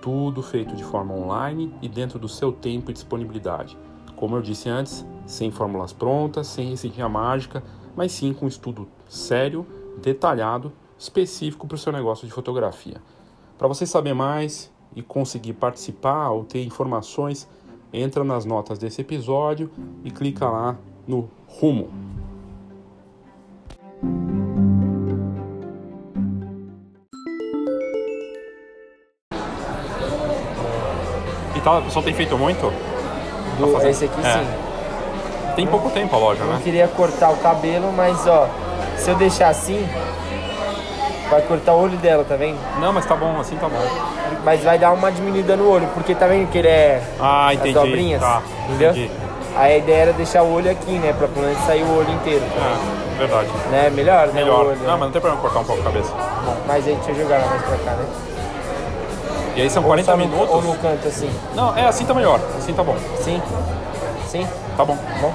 Tudo 0.00 0.42
feito 0.42 0.76
de 0.76 0.84
forma 0.84 1.14
online 1.14 1.74
e 1.82 1.88
dentro 1.88 2.18
do 2.18 2.28
seu 2.28 2.52
tempo 2.52 2.90
e 2.90 2.94
disponibilidade. 2.94 3.76
Como 4.18 4.34
eu 4.34 4.42
disse 4.42 4.68
antes, 4.68 5.06
sem 5.26 5.52
fórmulas 5.52 5.92
prontas, 5.92 6.48
sem 6.48 6.70
receitinha 6.70 7.08
mágica, 7.08 7.62
mas 7.94 8.10
sim 8.10 8.32
com 8.32 8.46
um 8.46 8.48
estudo 8.48 8.88
sério, 9.08 9.64
detalhado, 10.02 10.72
específico 10.98 11.68
para 11.68 11.76
o 11.76 11.78
seu 11.78 11.92
negócio 11.92 12.26
de 12.26 12.32
fotografia. 12.32 13.00
Para 13.56 13.68
você 13.68 13.86
saber 13.86 14.14
mais 14.14 14.72
e 14.96 15.02
conseguir 15.02 15.52
participar 15.52 16.30
ou 16.30 16.42
ter 16.42 16.64
informações, 16.64 17.48
entra 17.92 18.24
nas 18.24 18.44
notas 18.44 18.76
desse 18.76 19.02
episódio 19.02 19.70
e 20.02 20.10
clica 20.10 20.48
lá 20.48 20.76
no 21.06 21.30
Rumo. 21.46 21.88
E 31.56 31.60
tá, 31.60 31.78
o 31.78 31.84
pessoal 31.84 32.04
tem 32.04 32.14
feito 32.14 32.36
muito? 32.36 32.97
Do, 33.58 33.78
Tá 33.80 33.88
esse 33.88 34.04
aqui 34.06 34.20
É. 34.26 34.32
sim. 34.32 34.46
Tem 35.56 35.66
pouco 35.66 35.90
tempo 35.90 36.14
a 36.14 36.18
loja, 36.18 36.40
Eu 36.42 36.46
né? 36.46 36.60
queria 36.62 36.86
cortar 36.88 37.30
o 37.30 37.36
cabelo, 37.36 37.92
mas 37.96 38.26
ó, 38.26 38.46
se 38.96 39.10
eu 39.10 39.16
deixar 39.16 39.48
assim, 39.48 39.88
vai 41.30 41.42
cortar 41.42 41.74
o 41.74 41.82
olho 41.82 41.96
dela, 41.98 42.24
tá 42.28 42.36
vendo? 42.36 42.58
Não, 42.80 42.92
mas 42.92 43.04
tá 43.04 43.16
bom, 43.16 43.38
assim 43.40 43.56
tá 43.56 43.68
bom. 43.68 43.82
Mas 44.44 44.62
vai 44.62 44.78
dar 44.78 44.92
uma 44.92 45.10
diminuída 45.10 45.56
no 45.56 45.68
olho, 45.68 45.88
porque 45.94 46.14
tá 46.14 46.26
vendo 46.26 46.48
que 46.50 46.58
ele 46.58 46.68
é 46.68 47.02
Ah, 47.20 47.52
entendi. 47.52 47.76
as 47.76 47.84
dobrinhas? 47.84 48.20
Tá, 48.20 48.40
entendeu? 48.68 48.90
entendi. 48.90 49.10
Aí 49.56 49.74
a 49.74 49.78
ideia 49.78 50.02
era 50.02 50.12
deixar 50.12 50.42
o 50.44 50.52
olho 50.54 50.70
aqui, 50.70 50.92
né? 50.92 51.12
Pra 51.18 51.26
pelo 51.26 51.46
menos 51.46 51.60
sair 51.64 51.82
o 51.82 51.98
olho 51.98 52.10
inteiro. 52.12 52.44
É, 52.44 53.18
verdade. 53.18 53.48
Né? 53.72 53.90
Melhor, 53.92 54.26
né? 54.28 54.32
Melhor. 54.34 54.64
O 54.64 54.68
olho, 54.68 54.78
Não, 54.78 54.90
mas 54.92 55.00
não 55.00 55.10
tem 55.10 55.20
problema 55.20 55.42
cortar 55.42 55.58
um 55.60 55.64
pouco 55.64 55.80
a 55.82 55.84
cabeça. 55.86 56.12
Mas 56.68 56.86
aí 56.86 56.94
deixa 56.94 57.10
eu 57.10 57.16
jogar 57.24 57.40
mais 57.40 57.62
pra 57.62 57.76
cá, 57.78 57.90
né? 57.96 58.04
E 59.58 59.62
aí 59.62 59.68
são 59.70 59.82
Ou 59.82 59.88
40 59.88 60.10
só 60.12 60.16
no- 60.16 60.24
minutos. 60.24 60.54
Ou 60.54 60.62
no 60.62 60.74
canto 60.76 61.08
assim. 61.08 61.28
Não, 61.54 61.76
é 61.76 61.84
assim 61.86 62.04
tá 62.04 62.14
melhor. 62.14 62.38
Assim 62.56 62.72
tá 62.72 62.84
bom. 62.84 62.94
Sim? 63.20 63.42
Sim? 64.28 64.46
Tá 64.76 64.84
bom. 64.84 64.96
Bom. 65.20 65.34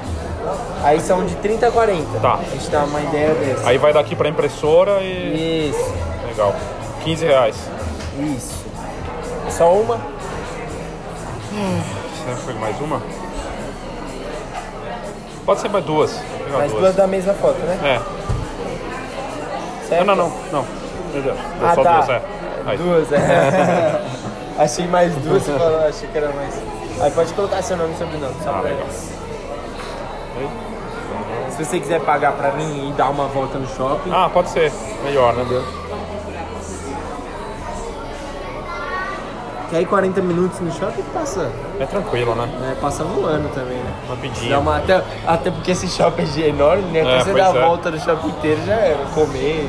Aí 0.81 0.99
são 1.01 1.25
de 1.25 1.35
30 1.35 1.67
a 1.67 1.71
40. 1.71 2.19
Tá. 2.21 2.35
A 2.35 2.43
gente 2.51 2.69
dá 2.69 2.83
uma 2.85 3.01
ideia 3.01 3.33
dessa. 3.33 3.67
Aí 3.67 3.77
vai 3.77 3.91
daqui 3.91 4.15
pra 4.15 4.29
impressora 4.29 5.01
e. 5.01 5.69
Isso, 5.71 5.93
Legal. 6.27 6.55
15 7.03 7.25
reais. 7.25 7.55
isso. 8.37 8.63
Só 9.49 9.73
uma? 9.73 9.97
Será 12.23 12.35
que 12.37 12.41
foi 12.43 12.53
mais 12.53 12.79
uma? 12.79 13.01
Pode 15.45 15.59
ser 15.59 15.67
mais 15.69 15.83
duas. 15.83 16.11
Pegar 16.45 16.57
Mas 16.59 16.71
duas 16.71 16.95
da 16.95 17.05
mesma 17.07 17.33
foto, 17.33 17.57
né? 17.59 17.77
É. 17.83 17.99
Certo? 19.89 20.05
Não, 20.05 20.15
não, 20.15 20.29
não. 20.29 20.35
não. 20.61 20.65
Meu 21.13 21.21
Deus. 21.21 21.37
Ah, 21.61 21.75
Só 21.75 21.83
tá. 21.83 21.93
duas, 21.97 22.09
é. 22.09 22.21
Aí. 22.65 22.77
Duas, 22.77 23.11
é. 23.11 24.01
achei 24.57 24.87
mais 24.87 25.13
duas, 25.15 25.45
falou, 25.45 25.87
achei 25.87 26.07
que 26.07 26.17
era 26.17 26.29
mais. 26.33 26.53
Aí 27.01 27.11
pode 27.11 27.33
colocar 27.33 27.61
seu 27.61 27.75
nome 27.77 27.93
e 27.93 27.97
sobrenome, 27.97 28.35
só 28.43 28.49
Ah, 28.49 28.53
pra 28.53 28.69
legal. 28.69 28.87
Se 31.51 31.63
você 31.63 31.79
quiser 31.79 32.01
pagar 32.01 32.31
pra 32.33 32.51
mim 32.53 32.89
e 32.89 32.93
dar 32.93 33.09
uma 33.09 33.25
volta 33.27 33.57
no 33.59 33.67
shopping, 33.67 34.09
Ah, 34.11 34.29
pode 34.33 34.49
ser. 34.49 34.71
Melhor, 35.03 35.33
né? 35.35 35.45
Que 39.69 39.77
aí 39.77 39.85
40 39.85 40.21
minutos 40.21 40.59
no 40.59 40.71
shopping 40.71 41.01
passa, 41.13 41.51
É 41.79 41.85
tranquilo, 41.87 42.35
né? 42.35 42.45
né, 42.59 42.77
passa 42.79 43.03
voando 43.03 43.49
também, 43.49 43.77
né? 43.77 43.93
Dá 44.07 44.13
Rapidinho. 44.15 44.59
uma, 44.59 44.77
até, 44.77 45.03
até 45.25 45.49
porque 45.49 45.71
esse 45.71 45.87
shopping 45.87 46.27
é 46.43 46.49
enorme, 46.49 46.83
né? 46.91 47.01
Até 47.01 47.15
É, 47.15 47.23
você 47.23 47.33
dar 47.33 47.51
a 47.51 47.57
é. 47.57 47.65
volta 47.65 47.89
no 47.89 47.99
shopping 47.99 48.27
inteiro 48.27 48.61
já 48.67 48.75
era. 48.75 49.03
Comer. 49.15 49.67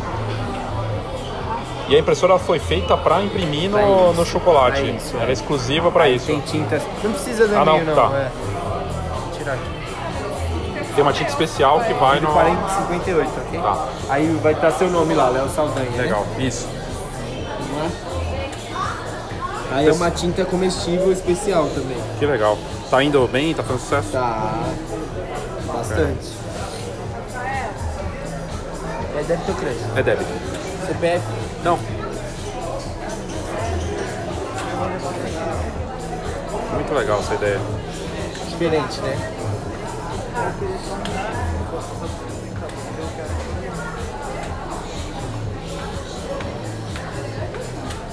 E 1.88 1.94
a 1.96 1.98
impressora 1.98 2.38
foi 2.38 2.58
feita 2.58 2.96
pra 2.96 3.20
imprimir 3.22 3.70
Pra 3.70 3.82
no, 3.82 4.10
isso, 4.10 4.12
no 4.20 4.24
chocolate. 4.26 4.96
isso, 4.96 5.16
Era 5.18 5.30
é. 5.30 5.32
exclusiva 5.32 5.90
pra 5.90 6.08
isso. 6.08 6.26
Tem 6.26 6.40
tinta. 6.40 6.80
Não 7.02 7.12
precisa 7.12 7.46
da 7.46 7.60
Ah, 7.60 7.64
não, 7.64 7.78
minha, 7.80 7.94
tá. 7.94 8.10
É. 8.14 8.30
Vou 9.20 9.32
tirar 9.38 9.52
aqui. 9.54 10.94
Tem 10.94 11.02
uma 11.02 11.12
tinta 11.12 11.28
especial 11.30 11.80
que 11.80 11.92
vai 11.94 12.20
no. 12.20 12.28
40 12.28 12.60
e 12.66 12.74
58, 12.82 13.30
ok? 13.48 13.60
Tá. 13.60 13.88
Aí 14.08 14.26
vai 14.42 14.52
estar 14.52 14.70
seu 14.70 14.88
nome 14.90 15.12
lá, 15.14 15.28
Léo 15.28 15.48
Saldanha. 15.50 15.90
né? 15.90 16.02
Legal. 16.02 16.24
Isso. 16.38 16.68
Aí 19.72 19.88
é 19.88 19.92
uma 19.92 20.10
tinta 20.10 20.44
comestível 20.44 21.10
especial 21.12 21.66
também. 21.74 21.96
Que 22.18 22.26
legal. 22.26 22.56
Tá 22.90 23.02
indo 23.02 23.26
bem? 23.26 23.52
Tá 23.52 23.62
fazendo 23.62 23.80
sucesso? 23.80 24.08
Tá. 24.12 24.52
Bastante. 25.66 26.32
É 29.18 29.22
débito 29.26 29.50
ou 29.50 29.56
crédito? 29.58 29.84
É 29.98 30.02
débito. 30.02 30.30
CPF? 30.86 31.24
Não. 31.64 31.78
Muito 36.74 36.94
legal 36.94 37.20
essa 37.20 37.34
ideia. 37.34 37.60
Diferente, 38.50 39.00
né? 39.00 39.30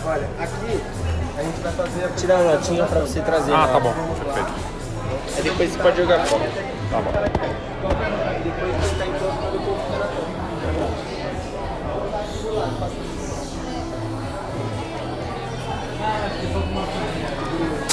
Olha, 0.05 0.27
aqui 0.39 0.81
a 1.37 1.43
gente 1.43 1.59
vai 1.61 1.71
fazer 1.73 2.09
tirar 2.17 2.39
a 2.39 2.43
notinha 2.55 2.85
pra 2.85 2.99
você 3.01 3.21
trazer. 3.21 3.53
Ah, 3.53 3.67
na- 3.67 3.67
tá 3.67 3.79
bom. 3.79 3.93
Perfeito. 3.93 4.51
Aí 5.37 5.43
depois 5.43 5.71
você 5.71 5.79
pode 5.79 5.97
jogar 5.97 6.25
fora. 6.25 6.43
Tá 6.89 7.01
bom. 7.01 7.11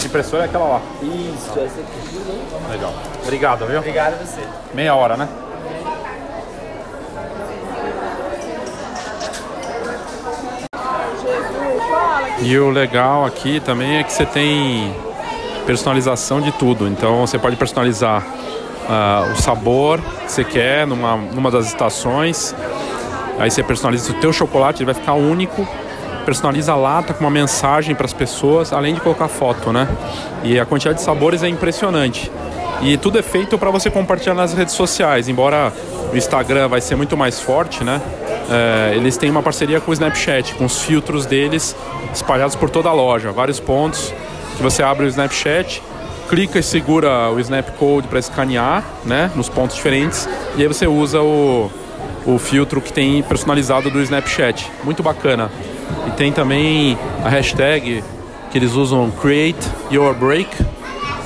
Impressora 0.05 0.44
é 0.44 0.47
aquela 0.47 0.64
lá. 0.64 0.81
Isso, 1.03 1.51
essa 1.59 1.81
aqui. 1.81 2.71
Legal. 2.71 2.94
Obrigado, 3.23 3.66
viu? 3.66 3.79
Obrigado 3.79 4.14
a 4.14 4.25
você. 4.25 4.40
Meia 4.75 4.94
hora, 4.94 5.16
né? 5.16 5.29
E 12.40 12.57
o 12.59 12.71
legal 12.71 13.25
aqui 13.25 13.61
também 13.61 13.99
é 13.99 14.03
que 14.03 14.12
você 14.12 14.25
tem 14.25 14.94
personalização 15.66 16.40
de 16.40 16.53
tudo. 16.53 16.88
Então 16.88 17.27
você 17.27 17.38
pode 17.38 17.57
personalizar 17.57 18.25
ah, 18.88 19.31
o 19.33 19.37
sabor 19.37 20.01
que 20.25 20.33
você 20.33 20.44
quer 20.44 20.87
numa, 20.87 21.16
numa 21.16 21.51
das 21.51 21.66
estações. 21.66 22.55
Aí 23.38 23.51
você 23.51 23.62
personaliza 23.62 24.12
o 24.12 24.14
teu 24.14 24.33
chocolate, 24.33 24.79
ele 24.83 24.90
vai 24.90 24.94
ficar 24.94 25.14
único. 25.14 25.66
Personaliza 26.29 26.73
a 26.73 26.77
lata 26.77 27.14
com 27.14 27.25
uma 27.25 27.31
mensagem 27.31 27.95
para 27.95 28.05
as 28.05 28.12
pessoas, 28.12 28.71
além 28.71 28.93
de 28.93 29.01
colocar 29.01 29.29
foto, 29.29 29.73
né? 29.73 29.88
E 30.45 30.61
a 30.61 30.67
quantidade 30.67 30.99
de 30.99 31.03
sabores 31.03 31.43
é 31.43 31.49
impressionante. 31.49 32.31
E 32.83 32.99
tudo 32.99 33.19
é 33.19 33.23
feito 33.23 33.57
para 33.57 33.71
você 33.71 33.91
compartilhar 33.91 34.35
nas 34.35 34.53
redes 34.53 34.75
sociais. 34.75 35.27
Embora 35.27 35.73
o 36.12 36.14
Instagram 36.14 36.69
vai 36.69 36.83
ser 36.83 36.97
muito 36.97 37.17
mais 37.17 37.41
forte, 37.41 37.83
né? 37.83 37.99
É, 38.51 38.95
eles 38.95 39.17
têm 39.17 39.31
uma 39.31 39.43
parceria 39.43 39.81
com 39.81 39.91
o 39.91 39.95
Snapchat, 39.95 40.53
com 40.57 40.67
os 40.67 40.83
filtros 40.83 41.25
deles 41.25 41.75
espalhados 42.12 42.55
por 42.55 42.69
toda 42.69 42.91
a 42.91 42.93
loja, 42.93 43.33
vários 43.33 43.59
pontos 43.59 44.12
que 44.55 44.62
você 44.62 44.83
abre 44.83 45.07
o 45.07 45.09
Snapchat, 45.09 45.83
clica 46.29 46.59
e 46.59 46.62
segura 46.62 47.31
o 47.31 47.41
Snap 47.41 47.71
Code 47.79 48.07
para 48.07 48.19
escanear, 48.19 48.85
né? 49.03 49.31
Nos 49.35 49.49
pontos 49.49 49.77
diferentes 49.77 50.29
e 50.59 50.61
aí 50.61 50.69
você 50.69 50.87
usa 50.87 51.23
o, 51.23 51.71
o 52.27 52.38
filtro 52.38 52.83
que 52.83 52.93
tem 52.93 53.23
personalizado 53.23 53.91
do 53.91 54.03
Snapchat. 54.03 54.71
Muito 54.85 55.03
bacana. 55.03 55.51
E 56.07 56.11
tem 56.12 56.33
também 56.33 56.98
a 57.24 57.29
hashtag 57.29 58.03
que 58.51 58.59
eles 58.59 58.72
usam 58.72 59.11
Create 59.11 59.59
Your 59.90 60.14
Break, 60.14 60.48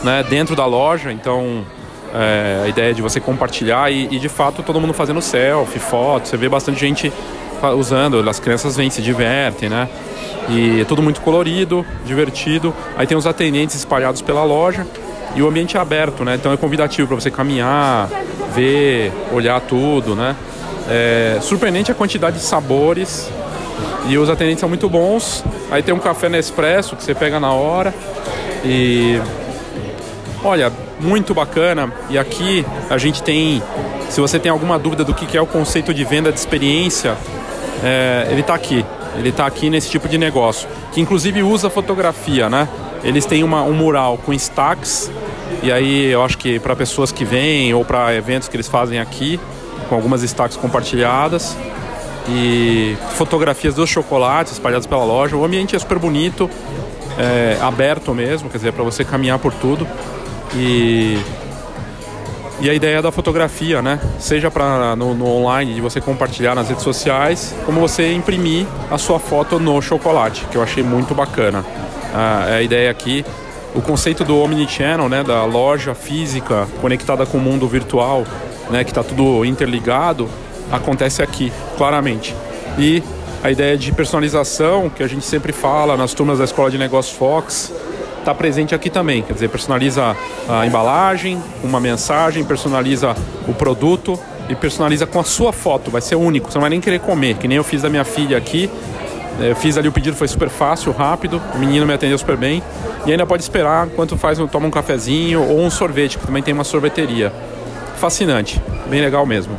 né, 0.03 0.25
dentro 0.29 0.57
da 0.57 0.66
loja. 0.66 1.12
Então, 1.12 1.64
é, 2.14 2.62
a 2.64 2.68
ideia 2.68 2.90
é 2.90 2.92
de 2.92 3.03
você 3.03 3.20
compartilhar 3.20 3.90
e, 3.90 4.09
e, 4.11 4.18
de 4.18 4.29
fato 4.29 4.62
todo 4.62 4.81
mundo 4.81 4.92
fazendo 4.92 5.22
selfie, 5.22 5.79
foto. 5.79 6.29
Você 6.29 6.37
vê 6.37 6.48
bastante 6.48 6.79
gente 6.79 7.12
usando, 7.77 8.29
as 8.29 8.40
crianças 8.40 8.77
vêm, 8.77 8.90
se 8.90 9.01
divertem, 9.01 9.68
né? 9.68 9.88
E 10.48 10.81
é 10.81 10.85
tudo 10.85 11.01
muito 11.01 11.20
colorido, 11.20 11.87
divertido. 12.05 12.75
Aí 12.96 13.07
tem 13.07 13.16
os 13.16 13.27
atendentes 13.27 13.77
espalhados 13.77 14.20
pela 14.20 14.42
loja 14.42 14.87
e 15.37 15.42
o 15.42 15.48
ambiente 15.48 15.77
é 15.77 15.81
aberto, 15.81 16.25
né? 16.25 16.35
Então 16.35 16.53
é 16.53 16.57
convidativo 16.57 17.09
para 17.09 17.20
você 17.20 17.31
caminhar, 17.31 18.09
ver, 18.55 19.12
olhar 19.33 19.61
tudo, 19.61 20.14
né? 20.14 20.35
É 20.88 21.38
surpreendente 21.40 21.92
a 21.92 21.94
quantidade 21.94 22.38
de 22.38 22.42
sabores 22.42 23.31
e 24.07 24.18
os 24.18 24.29
atendentes 24.29 24.61
são 24.61 24.68
muito 24.68 24.88
bons. 24.88 25.45
Aí 25.71 25.83
tem 25.83 25.95
um 25.95 25.99
café 25.99 26.29
Nespresso 26.29 26.97
que 26.97 27.03
você 27.03 27.14
pega 27.14 27.38
na 27.38 27.53
hora 27.53 27.95
e 28.64 29.21
Olha, 30.45 30.73
muito 30.99 31.33
bacana. 31.35 31.92
E 32.11 32.18
aqui 32.18 32.66
a 32.90 32.99
gente 32.99 33.23
tem, 33.23 33.62
se 34.09 34.21
você 34.21 34.40
tem 34.40 34.51
alguma 34.51 34.79
dúvida 34.79 35.05
do 35.05 35.14
que 35.14 35.37
é 35.37 35.40
o 35.40 35.47
conceito 35.47 35.95
de 35.95 36.05
venda 36.05 36.33
de 36.33 36.38
experiência, 36.38 37.16
é, 37.83 38.27
ele 38.31 38.40
está 38.40 38.55
aqui. 38.55 38.85
Ele 39.16 39.29
está 39.29 39.47
aqui 39.47 39.71
nesse 39.71 39.90
tipo 39.90 40.09
de 40.09 40.16
negócio, 40.16 40.66
que 40.90 41.01
inclusive 41.01 41.42
usa 41.42 41.68
fotografia, 41.68 42.49
né? 42.49 42.66
Eles 43.05 43.27
têm 43.27 43.45
uma, 43.45 43.62
um 43.62 43.75
mural 43.75 44.16
com 44.16 44.33
stacks, 44.33 45.11
e 45.62 45.71
aí 45.71 46.07
eu 46.07 46.25
acho 46.25 46.38
que 46.38 46.59
para 46.59 46.75
pessoas 46.75 47.12
que 47.12 47.23
vêm 47.23 47.75
ou 47.75 47.85
para 47.85 48.14
eventos 48.14 48.49
que 48.49 48.57
eles 48.57 48.68
fazem 48.68 48.99
aqui, 48.99 49.38
com 49.88 49.95
algumas 49.95 50.23
stacks 50.23 50.57
compartilhadas 50.57 51.57
e 52.29 52.97
fotografias 53.17 53.75
dos 53.75 53.89
chocolates 53.89 54.53
espalhados 54.53 54.87
pela 54.87 55.05
loja. 55.05 55.37
O 55.37 55.45
ambiente 55.45 55.75
é 55.75 55.79
super 55.79 55.99
bonito, 55.99 56.49
é, 57.19 57.59
aberto 57.61 58.15
mesmo, 58.15 58.49
quer 58.49 58.59
dizer, 58.59 58.73
para 58.73 58.85
você 58.85 59.05
caminhar 59.05 59.39
por 59.39 59.53
tudo. 59.53 59.87
E, 60.55 61.19
e 62.61 62.71
a 62.71 62.75
ideia 62.75 63.03
da 63.03 63.11
fotografia, 63.11 63.83
né? 63.83 63.99
Seja 64.19 64.51
para 64.51 64.95
no, 64.95 65.15
no 65.15 65.27
online 65.27 65.75
de 65.75 65.81
você 65.81 66.01
compartilhar 66.01 66.55
nas 66.55 66.69
redes 66.69 66.85
sociais, 66.85 67.55
como 67.65 67.81
você 67.81 68.13
imprimir 68.13 68.67
a 68.91 68.99
sua 68.99 69.19
foto 69.19 69.59
no 69.59 69.81
chocolate, 69.81 70.47
que 70.51 70.57
eu 70.57 70.63
achei 70.63 70.83
muito 70.83 71.15
bacana. 71.15 71.65
Ah, 72.15 72.47
é 72.49 72.57
a 72.57 72.63
ideia 72.63 72.91
aqui, 72.91 73.25
o 73.75 73.81
conceito 73.81 74.23
do 74.23 74.39
omnichannel, 74.39 75.09
né? 75.09 75.25
Da 75.25 75.45
loja 75.45 75.95
física 75.95 76.69
conectada 76.81 77.25
com 77.25 77.39
o 77.39 77.41
mundo 77.41 77.67
virtual, 77.67 78.25
né? 78.71 78.85
Que 78.85 78.91
está 78.91 79.03
tudo 79.03 79.45
interligado, 79.45 80.29
acontece 80.73 81.23
aqui, 81.23 81.53
claramente. 81.77 82.35
E 82.79 83.03
a 83.43 83.51
ideia 83.51 83.77
de 83.77 83.93
personalização, 83.93 84.89
que 84.89 85.03
a 85.03 85.07
gente 85.07 85.25
sempre 85.25 85.53
fala 85.53 85.97
nas 85.97 86.15
turmas 86.15 86.39
da 86.39 86.45
Escola 86.45 86.71
de 86.71 86.79
Negócios 86.79 87.17
Fox, 87.17 87.73
está 88.19 88.35
presente 88.35 88.75
aqui 88.75 88.89
também. 88.89 89.23
Quer 89.23 89.35
dizer, 89.35 89.49
personaliza 89.49 90.17
a 90.49 90.67
embalagem, 90.67 91.43
uma 91.63 91.79
mensagem, 91.79 92.45
personaliza 92.45 93.15
o 93.47 93.53
produto 93.53 94.19
e 94.49 94.55
personaliza 94.55 95.07
com 95.07 95.21
a 95.21 95.25
sua 95.25 95.53
foto. 95.53 95.91
Vai 95.91 96.01
ser 96.01 96.15
único, 96.15 96.51
você 96.51 96.57
não 96.57 96.63
vai 96.63 96.71
nem 96.71 96.81
querer 96.81 97.01
comer, 97.01 97.35
que 97.35 97.47
nem 97.47 97.57
eu 97.57 97.65
fiz 97.65 97.83
da 97.83 97.91
minha 97.91 98.05
filha 98.05 98.39
aqui. 98.39 98.71
Eu 99.41 99.57
fiz 99.57 99.77
ali 99.77 99.89
o 99.89 99.93
pedido, 99.93 100.17
foi 100.17 100.29
super 100.29 100.49
fácil, 100.49 100.93
rápido. 100.93 101.41
O 101.55 101.59
menino 101.59 101.87
me 101.87 101.93
atendeu 101.95 102.17
super 102.19 102.37
bem. 102.37 102.63
E 103.07 103.11
ainda 103.11 103.27
pode 103.27 103.43
esperar 103.43 103.87
enquanto 103.87 104.17
faz, 104.17 104.39
toma 104.51 104.67
um 104.67 104.71
cafezinho 104.71 105.43
ou 105.43 105.61
um 105.61 105.71
sorvete, 105.71 106.19
que 106.19 106.27
também 106.27 106.43
tem 106.43 106.55
uma 106.55 106.65
sorveteria. 106.65 107.33
Fascinante, 107.97 108.63
bem 108.89 109.01
legal 109.01 109.25
mesmo. 109.27 109.57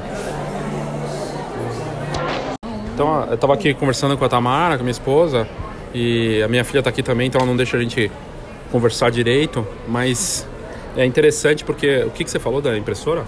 Então, 2.94 3.26
eu 3.28 3.34
estava 3.34 3.54
aqui 3.54 3.74
conversando 3.74 4.16
com 4.18 4.24
a 4.24 4.30
Tamara, 4.30 4.76
com 4.76 4.82
a 4.82 4.84
minha 4.84 4.92
esposa, 4.92 5.48
e 5.94 6.42
a 6.44 6.48
minha 6.48 6.64
filha 6.64 6.80
está 6.80 6.90
aqui 6.90 7.02
também, 7.02 7.28
então 7.28 7.40
ela 7.40 7.48
não 7.48 7.58
deixa 7.58 7.76
a 7.76 7.80
gente 7.80 8.12
conversar 8.72 9.10
direito, 9.10 9.66
mas 9.88 10.48
é 10.96 11.06
interessante 11.06 11.64
porque 11.64 12.04
o 12.04 12.12
que, 12.12 12.24
que 12.24 12.30
você 12.30 12.40
falou 12.40 12.62
da 12.62 12.78
impressora? 12.78 13.26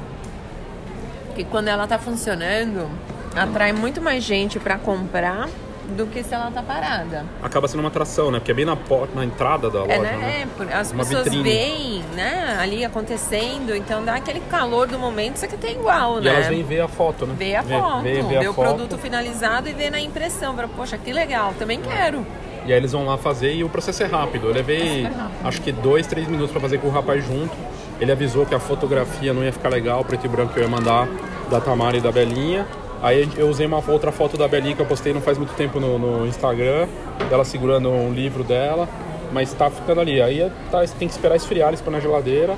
Que 1.36 1.44
quando 1.44 1.68
ela 1.68 1.88
tá 1.88 1.98
funcionando, 1.98 2.90
atrai 3.36 3.74
muito 3.74 4.02
mais 4.02 4.24
gente 4.24 4.60
para 4.60 4.78
comprar 4.78 5.50
do 5.90 6.06
que 6.08 6.24
se 6.24 6.34
ela 6.34 6.50
tá 6.52 6.62
parada. 6.64 7.26
Acaba 7.44 7.68
sendo 7.68 7.80
uma 7.82 7.90
atração, 7.90 8.32
né? 8.32 8.40
Porque 8.40 8.52
é 8.52 8.54
bem 8.56 8.66
na, 8.66 8.76
porta, 8.76 9.14
na 9.16 9.24
entrada 9.26 9.70
da 9.70 9.80
loja, 9.82 9.94
É, 9.94 10.00
né? 10.00 10.18
né? 10.18 10.68
É, 10.72 10.74
as 10.76 10.92
Uma 10.92 11.04
pessoas 11.04 11.24
vitrine. 11.26 11.44
veem, 11.44 12.04
né, 12.16 12.58
ali 12.60 12.84
acontecendo, 12.84 13.76
então 13.76 14.04
dá 14.04 14.16
aquele 14.16 14.40
calor 14.42 14.88
do 14.88 14.98
momento, 14.98 15.38
só 15.38 15.48
que 15.48 15.58
tem 15.58 15.72
igual, 15.76 16.20
E 16.20 16.26
né? 16.26 16.30
elas 16.34 16.48
vêm 16.48 16.64
ver 16.64 16.82
a 16.82 16.88
foto, 16.88 17.26
né? 17.26 17.36
Vê 17.38 17.56
a 17.56 17.62
Vê- 17.62 17.78
foto, 17.80 18.02
vê- 18.04 18.14
vê, 18.22 18.40
vê 18.40 18.46
a 18.46 18.52
o 18.52 18.54
foto. 18.54 18.66
produto 18.68 18.98
finalizado 18.98 19.70
e 19.70 19.74
vê 19.74 19.90
na 19.90 20.00
impressão. 20.00 20.56
Pra, 20.56 20.68
Poxa, 20.68 20.98
que 20.98 21.12
legal, 21.14 21.54
também 21.58 21.80
quero. 21.82 22.26
E 22.66 22.72
aí 22.74 22.78
eles 22.80 22.92
vão 22.94 23.06
lá 23.06 23.16
fazer 23.18 23.54
e 23.54 23.64
o 23.64 23.70
processo 23.70 24.02
é 24.02 24.08
rápido. 24.08 24.48
Eu 24.48 24.54
levei 24.54 25.08
acho 25.44 25.62
que 25.62 25.72
dois, 25.72 26.08
três 26.08 26.28
minutos 26.28 26.52
para 26.52 26.60
fazer 26.62 26.80
com 26.80 26.88
o 26.88 26.92
rapaz 26.92 27.24
junto. 27.24 27.54
Ele 28.02 28.12
avisou 28.12 28.46
que 28.46 28.56
a 28.56 28.60
fotografia 28.60 29.34
não 29.34 29.44
ia 29.44 29.54
ficar 29.54 29.70
legal, 29.70 30.04
preto 30.04 30.26
e 30.26 30.28
branco 30.28 30.52
que 30.54 30.60
eu 30.60 30.64
ia 30.64 30.70
mandar 30.70 31.08
da 31.50 31.62
Tamara 31.62 31.96
e 31.96 32.02
da 32.02 32.12
Belinha. 32.12 32.66
Aí 33.06 33.30
eu 33.38 33.48
usei 33.48 33.68
uma 33.68 33.84
outra 33.88 34.12
foto 34.12 34.36
da 34.36 34.48
Belinha 34.48 34.76
que 34.76 34.82
eu 34.82 34.86
postei 34.86 35.14
não 35.14 35.22
faz 35.22 35.38
muito 35.38 35.54
tempo 35.54 35.80
no, 35.80 36.00
no 36.00 36.26
Instagram, 36.26 36.88
dela 37.30 37.46
segurando 37.46 37.88
um 37.90 38.12
livro 38.12 38.44
dela. 38.44 38.90
mas 39.32 39.54
tá 39.54 39.70
ficando 39.70 40.02
ali. 40.02 40.20
Aí 40.22 40.52
tá, 40.72 40.80
tem 40.98 41.08
que 41.08 41.14
esperar 41.14 41.36
esfriar 41.36 41.68
eles 41.68 41.82
para 41.82 41.92
na 41.92 42.00
geladeira. 42.00 42.58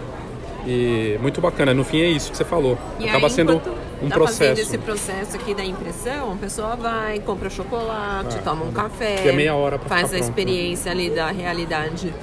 E 0.66 1.18
muito 1.22 1.42
bacana. 1.42 1.74
No 1.74 1.84
fim 1.84 2.02
é 2.02 2.08
isso 2.08 2.32
que 2.32 2.38
você 2.38 2.46
falou. 2.46 2.78
E 3.00 3.10
Acaba 3.10 3.28
aí, 3.28 3.32
sendo 3.34 3.62
um 4.02 4.08
tá 4.10 4.16
processo. 4.16 4.38
fazendo 4.38 4.60
esse 4.60 4.78
processo 4.78 5.36
aqui 5.36 5.54
da 5.54 5.66
impressão, 5.66 6.32
a 6.34 6.36
pessoa 6.36 6.76
vai, 6.78 7.20
compra 7.20 7.50
chocolate, 7.50 8.38
É. 8.38 8.42
toma 8.42 8.64
um 8.66 8.72
café, 8.72 9.16
Que 9.24 9.30
é 9.30 9.32
meia 9.34 9.54
hora 9.56 9.78
pra 9.80 9.90
faz 9.90 10.06
a 10.06 10.10
pronto, 10.10 10.24
experiência 10.24 10.92
ali 10.92 11.10
da 11.10 11.28
realidade 11.32 12.14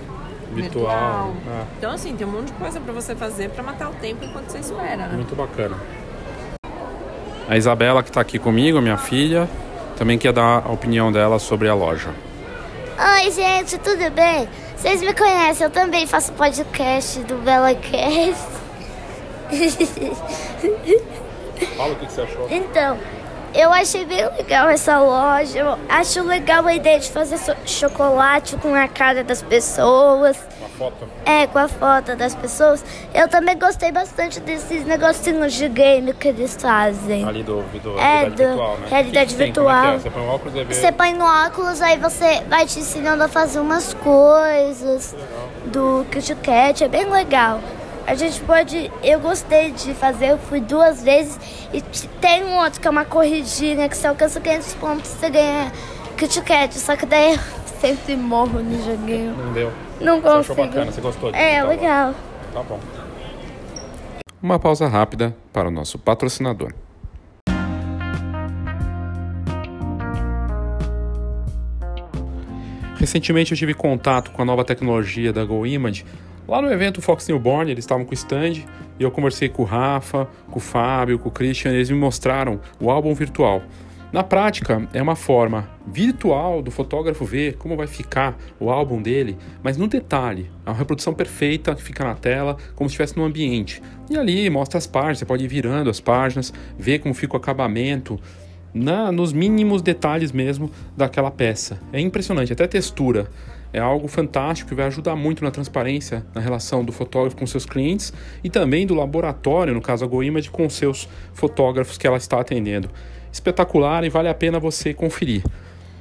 Virtual, 0.53 1.33
virtual. 1.33 1.35
é. 1.49 1.65
Então 1.79 1.91
assim, 1.91 2.15
tem 2.15 2.27
um 2.27 2.31
monte 2.31 2.47
de 2.49 2.53
coisa 2.55 2.79
pra 2.81 2.93
você 2.93 3.15
fazer 3.15 3.51
pra 3.51 3.63
matar 3.63 3.91
o 3.91 3.95
tempo 3.95 4.25
enquanto 4.25 4.49
você 4.51 4.59
espera, 4.59 5.09
né? 5.09 5.15
Muito 5.15 5.35
bacana. 5.35 5.77
A 7.49 7.57
Isabela, 7.57 8.03
que 8.03 8.09
está 8.09 8.21
aqui 8.21 8.39
comigo, 8.39 8.81
minha 8.81 8.97
filha, 8.97 9.49
também 9.97 10.17
quer 10.17 10.33
dar 10.33 10.63
a 10.65 10.73
opinião 10.73 11.13
dela 11.13 11.39
sobre 11.39 11.69
a 11.69 11.75
loja. 11.75 12.11
Oi, 12.99 13.31
gente, 13.31 13.77
tudo 13.79 14.11
bem? 14.13 14.49
Vocês 14.77 15.03
me 15.03 15.13
conhecem, 15.13 15.65
eu 15.65 15.71
também 15.71 16.07
faço 16.07 16.33
podcast 16.33 17.21
do 17.21 17.37
BelaCast. 17.37 18.43
Fala 21.77 21.93
o 21.93 21.97
que 21.97 22.07
você 22.07 22.23
achou. 22.23 22.49
então, 22.51 22.99
eu 23.55 23.73
achei 23.73 24.05
bem 24.05 24.25
legal 24.37 24.69
essa 24.69 24.99
loja. 24.99 25.59
Eu 25.59 25.79
acho 25.89 26.23
legal 26.23 26.67
a 26.67 26.75
ideia 26.75 26.99
de 26.99 27.11
fazer 27.11 27.39
chocolate 27.65 28.57
com 28.57 28.75
a 28.75 28.89
cara 28.89 29.23
das 29.23 29.43
pessoas. 29.43 30.37
Uma 30.59 30.69
foto. 30.69 31.09
É, 31.25 31.47
com 31.47 31.59
a 31.59 31.69
foto 31.69 32.17
das 32.17 32.35
pessoas. 32.35 32.85
Eu 33.15 33.29
também 33.29 33.59
gostei 33.59 33.93
bastante 33.93 34.41
desses 34.41 34.85
negocinhos 34.85 35.53
de 35.55 35.69
game 35.69 36.13
que 36.15 36.29
eles 36.29 36.57
fazem. 36.61 37.25
Ali 37.27 37.43
do, 37.43 37.63
do 37.63 37.99
É, 37.99 38.25
realidade 38.25 38.31
do 38.35 38.47
virtual, 38.49 38.77
né? 38.79 38.87
realidade 38.91 39.35
que 39.35 39.35
é 39.35 39.37
que 39.37 39.43
é? 39.43 39.47
virtual. 39.47 39.99
Você 40.01 40.11
põe 40.11 40.23
o 40.23 40.29
óculos 40.29 40.55
e 40.57 40.65
vê. 40.65 40.75
Você 40.75 40.93
põe 40.93 41.13
no 41.15 41.25
óculos, 41.25 41.81
aí 41.83 41.97
você 41.99 42.43
vai 42.49 42.67
te 42.67 42.79
ensinando 42.81 43.23
a 43.25 43.29
fazer 43.29 43.61
umas 43.61 43.95
coisas 43.95 45.15
do 45.67 46.05
Kit 46.11 46.35
Kat, 46.37 46.85
é 46.85 46.89
bem 46.89 47.09
legal. 47.09 47.61
A 48.07 48.15
gente 48.15 48.41
pode. 48.41 48.91
Eu 49.03 49.19
gostei 49.19 49.71
de 49.73 49.95
fazer, 49.95 50.33
eu 50.33 50.39
fui 50.39 50.61
duas 50.61 51.03
vezes. 51.03 51.39
E 51.73 51.81
tem 52.21 52.45
um 52.45 52.59
outro 52.59 52.81
que 52.81 52.87
é 52.87 52.91
uma 52.91 53.05
corridinha 53.05 53.89
que 53.89 53.97
você 53.97 54.07
alcança 54.07 54.41
500 54.41 54.75
pontos 54.75 55.11
você 55.11 55.31
ganha 55.31 55.73
Kit 56.17 56.41
Kat. 56.43 56.75
Só 56.79 56.97
que 56.97 57.07
daí 57.07 57.33
eu 57.33 57.39
sempre 57.81 58.15
morro 58.15 58.61
no 58.61 58.85
joguinho. 58.85 59.35
Não 59.37 59.53
deu. 59.53 59.73
Não 60.01 60.21
Você 60.21 60.29
achou 60.29 60.57
bacana? 60.57 60.93
Você 60.93 61.01
gostou 61.01 61.33
de 61.33 61.39
É, 61.39 61.63
legal. 61.65 62.15
Tá 62.53 62.63
bom. 62.63 62.79
Uma 64.43 64.59
pausa 64.59 64.87
rápida 64.87 65.35
para 65.53 65.69
o 65.69 65.71
nosso 65.71 65.99
patrocinador. 65.99 66.73
Recentemente 72.97 73.53
eu 73.53 73.59
tive 73.59 73.75
contato 73.75 74.31
com 74.31 74.43
a 74.43 74.45
nova 74.45 74.65
tecnologia 74.65 75.33
da 75.33 75.45
GoImage. 75.45 76.05
Lá 76.47 76.61
no 76.61 76.71
evento 76.71 77.01
Fox 77.01 77.27
Newborn, 77.27 77.71
eles 77.71 77.85
estavam 77.85 78.05
com 78.05 78.11
o 78.11 78.15
stand 78.15 78.65
e 78.99 79.03
eu 79.03 79.11
conversei 79.11 79.49
com 79.49 79.63
o 79.63 79.65
Rafa, 79.65 80.29
com 80.51 80.59
o 80.59 80.63
Fábio, 80.63 81.19
com 81.19 81.31
o 81.31 81.33
Christian, 81.33 81.73
eles 81.73 81.89
me 81.89 81.97
mostraram 81.97 82.61
o 82.79 82.91
álbum 82.91 83.15
virtual. 83.15 83.63
Na 84.13 84.23
prática, 84.23 84.87
é 84.93 85.03
uma 85.03 85.17
forma 85.17 85.69
virtual 85.87 86.63
do 86.63 86.71
fotógrafo 86.71 87.25
ver 87.25 87.57
como 87.57 87.77
vai 87.77 87.87
ficar 87.87 88.37
o 88.61 88.71
álbum 88.71 89.03
dele, 89.03 89.37
mas 89.63 89.77
no 89.77 89.89
detalhe. 89.89 90.51
É 90.65 90.71
uma 90.71 90.77
reprodução 90.77 91.15
perfeita 91.15 91.75
que 91.75 91.83
fica 91.83 92.05
na 92.05 92.15
tela, 92.15 92.57
como 92.77 92.89
se 92.89 92.93
estivesse 92.93 93.17
no 93.17 93.25
ambiente. 93.25 93.83
E 94.09 94.17
ali 94.17 94.49
mostra 94.51 94.79
as 94.79 94.87
páginas, 94.87 95.19
você 95.19 95.25
pode 95.25 95.43
ir 95.43 95.49
virando 95.49 95.91
as 95.91 95.99
páginas, 95.99 96.53
ver 96.79 97.01
como 97.01 97.15
fica 97.15 97.35
o 97.35 97.39
acabamento, 97.39 98.21
na, 98.75 99.11
nos 99.11 99.33
mínimos 99.33 99.81
detalhes 99.81 100.31
mesmo 100.31 100.71
daquela 100.97 101.31
peça. 101.31 101.81
É 101.93 101.99
impressionante, 101.99 102.53
até 102.53 102.65
a 102.65 102.69
textura. 102.69 103.29
É 103.75 103.81
algo 103.81 104.07
fantástico 104.07 104.69
que 104.69 104.75
vai 104.77 104.87
ajudar 104.87 105.17
muito 105.17 105.43
na 105.43 105.51
transparência 105.51 106.25
na 106.33 106.41
relação 106.41 106.85
do 106.85 106.93
fotógrafo 106.93 107.37
com 107.37 107.45
seus 107.45 107.67
clientes 107.67 108.13
e 108.45 108.49
também 108.49 108.87
do 108.87 108.95
laboratório, 108.95 109.75
no 109.75 109.81
caso 109.81 110.05
a 110.05 110.07
GoImage, 110.07 110.49
com 110.49 110.71
seus 110.71 111.09
fotógrafos 111.33 111.99
que 111.99 112.07
ela 112.07 112.17
está 112.17 112.39
atendendo. 112.39 112.89
Espetacular 113.33 114.05
e 114.05 114.09
vale 114.09 114.29
a 114.29 114.35
pena 114.35 114.61
você 114.61 114.95
conferir. 114.95 115.43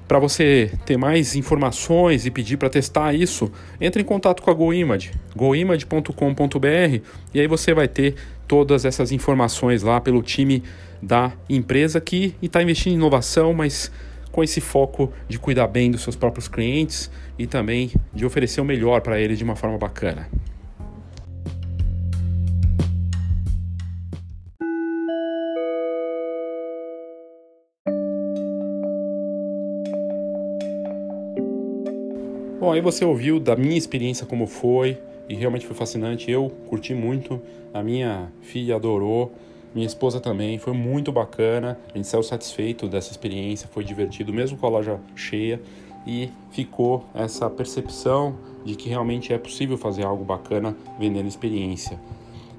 Para 0.07 0.19
você 0.19 0.71
ter 0.85 0.97
mais 0.97 1.35
informações 1.35 2.27
e 2.27 2.29
pedir 2.29 2.57
para 2.57 2.69
testar 2.69 3.11
isso, 3.15 3.51
entre 3.81 4.03
em 4.03 4.05
contato 4.05 4.43
com 4.43 4.51
a 4.51 4.53
GoImage, 4.53 5.09
goimage.com.br 5.35 7.01
e 7.33 7.39
aí 7.39 7.47
você 7.47 7.73
vai 7.73 7.87
ter 7.87 8.13
todas 8.47 8.85
essas 8.85 9.11
informações 9.11 9.81
lá 9.81 9.99
pelo 9.99 10.21
time 10.21 10.61
da 11.01 11.31
empresa 11.49 11.99
que 11.99 12.35
está 12.39 12.61
investindo 12.61 12.93
em 12.93 12.97
inovação, 12.97 13.51
mas 13.51 13.91
com 14.33 14.43
esse 14.43 14.59
foco 14.59 15.13
de 15.29 15.37
cuidar 15.37 15.67
bem 15.67 15.91
dos 15.91 16.01
seus 16.01 16.15
próprios 16.15 16.47
clientes 16.47 17.09
e 17.37 17.45
também 17.45 17.91
de 18.11 18.25
oferecer 18.25 18.59
o 18.59 18.65
melhor 18.65 18.99
para 18.99 19.19
eles 19.19 19.37
de 19.37 19.43
uma 19.43 19.55
forma 19.55 19.77
bacana. 19.77 20.27
Bom, 32.59 32.71
aí 32.71 32.81
você 32.81 33.05
ouviu 33.05 33.39
da 33.39 33.55
minha 33.55 33.77
experiência 33.77 34.25
como 34.25 34.47
foi 34.47 34.97
e 35.29 35.35
realmente 35.35 35.67
foi 35.67 35.75
fascinante. 35.75 36.31
Eu 36.31 36.49
curti 36.67 36.95
muito, 36.95 37.39
a 37.71 37.83
minha 37.83 38.31
filha 38.41 38.77
adorou, 38.77 39.31
minha 39.73 39.87
esposa 39.87 40.19
também, 40.19 40.59
foi 40.59 40.73
muito 40.73 41.11
bacana. 41.11 41.79
A 41.93 41.97
gente 41.97 42.07
saiu 42.07 42.23
satisfeito 42.23 42.87
dessa 42.87 43.11
experiência, 43.11 43.67
foi 43.71 43.83
divertido 43.83 44.31
mesmo 44.31 44.57
com 44.57 44.67
a 44.67 44.69
loja 44.69 44.99
cheia 45.15 45.61
e 46.05 46.29
ficou 46.51 47.05
essa 47.13 47.49
percepção 47.49 48.35
de 48.63 48.75
que 48.75 48.89
realmente 48.89 49.33
é 49.33 49.37
possível 49.37 49.77
fazer 49.77 50.03
algo 50.03 50.23
bacana 50.23 50.75
vendendo 50.99 51.27
experiência. 51.27 51.99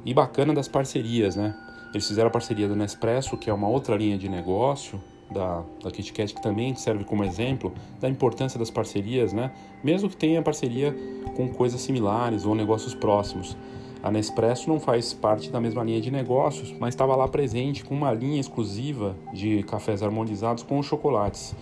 E 0.05 0.13
bacana 0.13 0.53
das 0.53 0.69
parcerias, 0.69 1.37
né? 1.37 1.55
Eles 1.93 2.07
fizeram 2.07 2.29
a 2.29 2.31
parceria 2.31 2.69
da 2.69 2.75
Nespresso, 2.75 3.37
que 3.37 3.49
é 3.49 3.55
uma 3.55 3.69
outra 3.69 3.97
linha 3.97 4.19
de 4.19 4.29
negócio, 4.29 5.01
da, 5.31 5.63
da 5.83 5.91
KitKat, 5.91 6.35
que 6.35 6.43
também 6.43 6.75
serve 6.75 7.05
como 7.05 7.25
exemplo 7.25 7.73
da 8.01 8.09
importância 8.09 8.59
das 8.59 8.71
parcerias, 8.71 9.33
né? 9.33 9.53
Mesmo 9.83 10.09
que 10.09 10.17
tenha 10.17 10.43
parceria 10.43 10.95
com 11.37 11.49
coisas 11.49 11.81
similares 11.81 12.45
ou 12.45 12.55
negócios 12.55 12.95
próximos. 12.95 13.57
A 14.05 14.11
Nespresso 14.11 14.69
não 14.69 14.79
faz 14.79 15.15
parte 15.15 15.51
da 15.51 15.59
mesma 15.59 15.83
linha 15.83 15.99
de 15.99 16.11
negócios, 16.11 16.71
mas 16.79 16.93
estava 16.93 17.17
lá 17.17 17.27
presente 17.27 17.83
com 17.83 17.95
uma 17.95 18.13
linha 18.13 18.39
exclusiva 18.39 19.17
de 19.33 19.63
cafés 19.63 20.03
harmonizados 20.03 20.63
com 20.63 20.83
chocolates. 20.83 21.57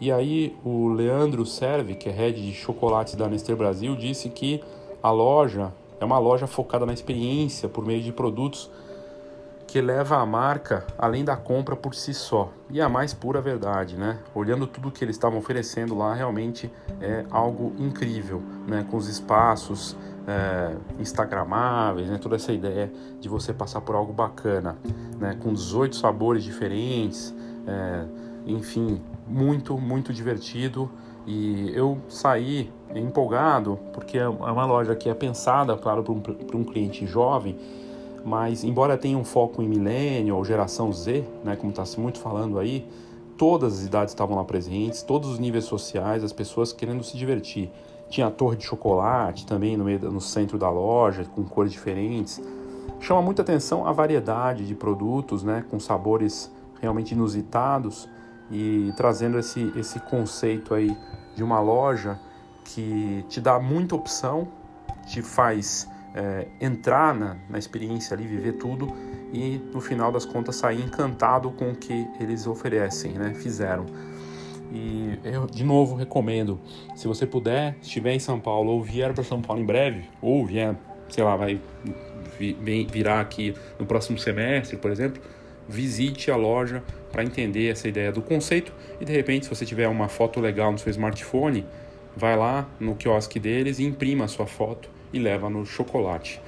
E 0.00 0.12
aí 0.12 0.56
o 0.64 0.86
Leandro 0.86 1.44
Serve, 1.44 1.96
que 1.96 2.08
é 2.08 2.12
head 2.12 2.40
de 2.40 2.54
chocolates 2.54 3.16
da 3.16 3.26
Nestlé 3.26 3.56
Brasil, 3.56 3.96
disse 3.96 4.28
que 4.28 4.62
a 5.02 5.10
loja 5.10 5.74
é 5.98 6.04
uma 6.04 6.20
loja 6.20 6.46
focada 6.46 6.86
na 6.86 6.92
experiência 6.92 7.68
por 7.68 7.84
meio 7.84 8.00
de 8.00 8.12
produtos 8.12 8.70
que 9.66 9.80
leva 9.80 10.18
a 10.18 10.24
marca 10.24 10.86
além 10.96 11.24
da 11.24 11.36
compra 11.36 11.74
por 11.74 11.96
si 11.96 12.14
só. 12.14 12.52
E 12.70 12.80
a 12.80 12.88
mais 12.88 13.12
pura 13.12 13.40
verdade, 13.40 13.96
né? 13.96 14.20
Olhando 14.32 14.68
tudo 14.68 14.92
que 14.92 15.02
eles 15.02 15.16
estavam 15.16 15.40
oferecendo 15.40 15.98
lá, 15.98 16.14
realmente 16.14 16.70
é 17.00 17.24
algo 17.28 17.72
incrível, 17.76 18.40
né? 18.68 18.86
Com 18.88 18.96
os 18.96 19.08
espaços 19.08 19.96
é, 20.26 20.76
instagramáveis, 20.98 22.08
né? 22.08 22.18
Toda 22.18 22.36
essa 22.36 22.52
ideia 22.52 22.92
de 23.20 23.28
você 23.28 23.52
passar 23.54 23.80
por 23.80 23.94
algo 23.94 24.12
bacana, 24.12 24.76
né? 25.18 25.38
Com 25.42 25.52
18 25.52 25.94
sabores 25.96 26.42
diferentes, 26.42 27.34
é, 27.66 28.04
enfim, 28.46 29.00
muito, 29.26 29.78
muito 29.78 30.12
divertido. 30.12 30.90
E 31.26 31.72
eu 31.74 31.98
saí 32.08 32.70
empolgado, 32.94 33.78
porque 33.92 34.16
é 34.16 34.28
uma 34.28 34.64
loja 34.64 34.94
que 34.94 35.08
é 35.08 35.14
pensada, 35.14 35.76
claro, 35.76 36.02
para 36.02 36.12
um, 36.12 36.22
um 36.54 36.64
cliente 36.64 37.04
jovem, 37.04 37.58
mas 38.24 38.62
embora 38.62 38.96
tenha 38.96 39.18
um 39.18 39.24
foco 39.24 39.62
em 39.62 39.68
milênio 39.68 40.36
ou 40.36 40.44
geração 40.44 40.92
Z, 40.92 41.24
né, 41.44 41.56
como 41.56 41.70
está 41.70 41.84
se 41.84 41.98
muito 41.98 42.18
falando 42.18 42.58
aí, 42.58 42.88
todas 43.36 43.80
as 43.80 43.86
idades 43.86 44.12
estavam 44.12 44.36
lá 44.36 44.44
presentes, 44.44 45.02
todos 45.02 45.30
os 45.30 45.38
níveis 45.38 45.64
sociais, 45.64 46.24
as 46.24 46.32
pessoas 46.32 46.72
querendo 46.72 47.02
se 47.02 47.16
divertir. 47.16 47.70
Tinha 48.08 48.28
a 48.28 48.30
torre 48.30 48.56
de 48.56 48.64
chocolate 48.64 49.46
também 49.46 49.76
no, 49.76 49.84
meio, 49.84 50.10
no 50.10 50.20
centro 50.20 50.58
da 50.58 50.70
loja, 50.70 51.24
com 51.24 51.44
cores 51.44 51.72
diferentes. 51.72 52.40
Chama 53.00 53.20
muita 53.20 53.42
atenção 53.42 53.86
a 53.86 53.92
variedade 53.92 54.66
de 54.66 54.74
produtos, 54.74 55.42
né, 55.42 55.64
com 55.70 55.78
sabores 55.78 56.50
realmente 56.80 57.12
inusitados 57.12 58.08
e 58.50 58.92
trazendo 58.96 59.38
esse, 59.38 59.72
esse 59.76 59.98
conceito 60.00 60.72
aí 60.72 60.96
de 61.34 61.42
uma 61.42 61.60
loja 61.60 62.18
que 62.64 63.24
te 63.28 63.40
dá 63.40 63.58
muita 63.58 63.94
opção, 63.94 64.48
te 65.06 65.22
faz 65.22 65.88
é, 66.14 66.48
entrar 66.60 67.14
na, 67.14 67.36
na 67.48 67.58
experiência 67.58 68.14
ali, 68.14 68.26
viver 68.26 68.52
tudo 68.52 68.88
e 69.32 69.58
no 69.72 69.80
final 69.80 70.10
das 70.10 70.24
contas 70.24 70.56
sair 70.56 70.82
encantado 70.82 71.50
com 71.50 71.72
o 71.72 71.76
que 71.76 72.08
eles 72.18 72.46
oferecem, 72.46 73.12
né? 73.12 73.34
Fizeram. 73.34 73.84
E 74.72 75.18
eu 75.24 75.46
de 75.46 75.64
novo 75.64 75.94
recomendo, 75.94 76.60
se 76.94 77.06
você 77.06 77.26
puder, 77.26 77.76
estiver 77.80 78.12
em 78.12 78.18
São 78.18 78.40
Paulo 78.40 78.72
ou 78.72 78.82
vier 78.82 79.12
para 79.12 79.22
São 79.22 79.40
Paulo 79.40 79.62
em 79.62 79.64
breve, 79.64 80.04
ou 80.20 80.44
vier, 80.44 80.74
sei 81.08 81.22
lá, 81.22 81.36
vai 81.36 81.60
virar 82.90 83.20
aqui 83.20 83.54
no 83.78 83.86
próximo 83.86 84.18
semestre, 84.18 84.76
por 84.76 84.90
exemplo, 84.90 85.22
visite 85.68 86.30
a 86.30 86.36
loja 86.36 86.82
para 87.10 87.24
entender 87.24 87.70
essa 87.70 87.88
ideia 87.88 88.12
do 88.12 88.20
conceito 88.20 88.72
e 89.00 89.04
de 89.04 89.12
repente, 89.12 89.46
se 89.46 89.50
você 89.54 89.64
tiver 89.64 89.88
uma 89.88 90.08
foto 90.08 90.40
legal 90.40 90.70
no 90.72 90.78
seu 90.78 90.90
smartphone, 90.90 91.64
vai 92.16 92.36
lá 92.36 92.68
no 92.80 92.94
quiosque 92.94 93.38
deles 93.38 93.78
e 93.78 93.84
imprima 93.84 94.24
a 94.24 94.28
sua 94.28 94.46
foto 94.46 94.88
e 95.12 95.18
leva 95.18 95.48
no 95.48 95.64
chocolate. 95.64 96.40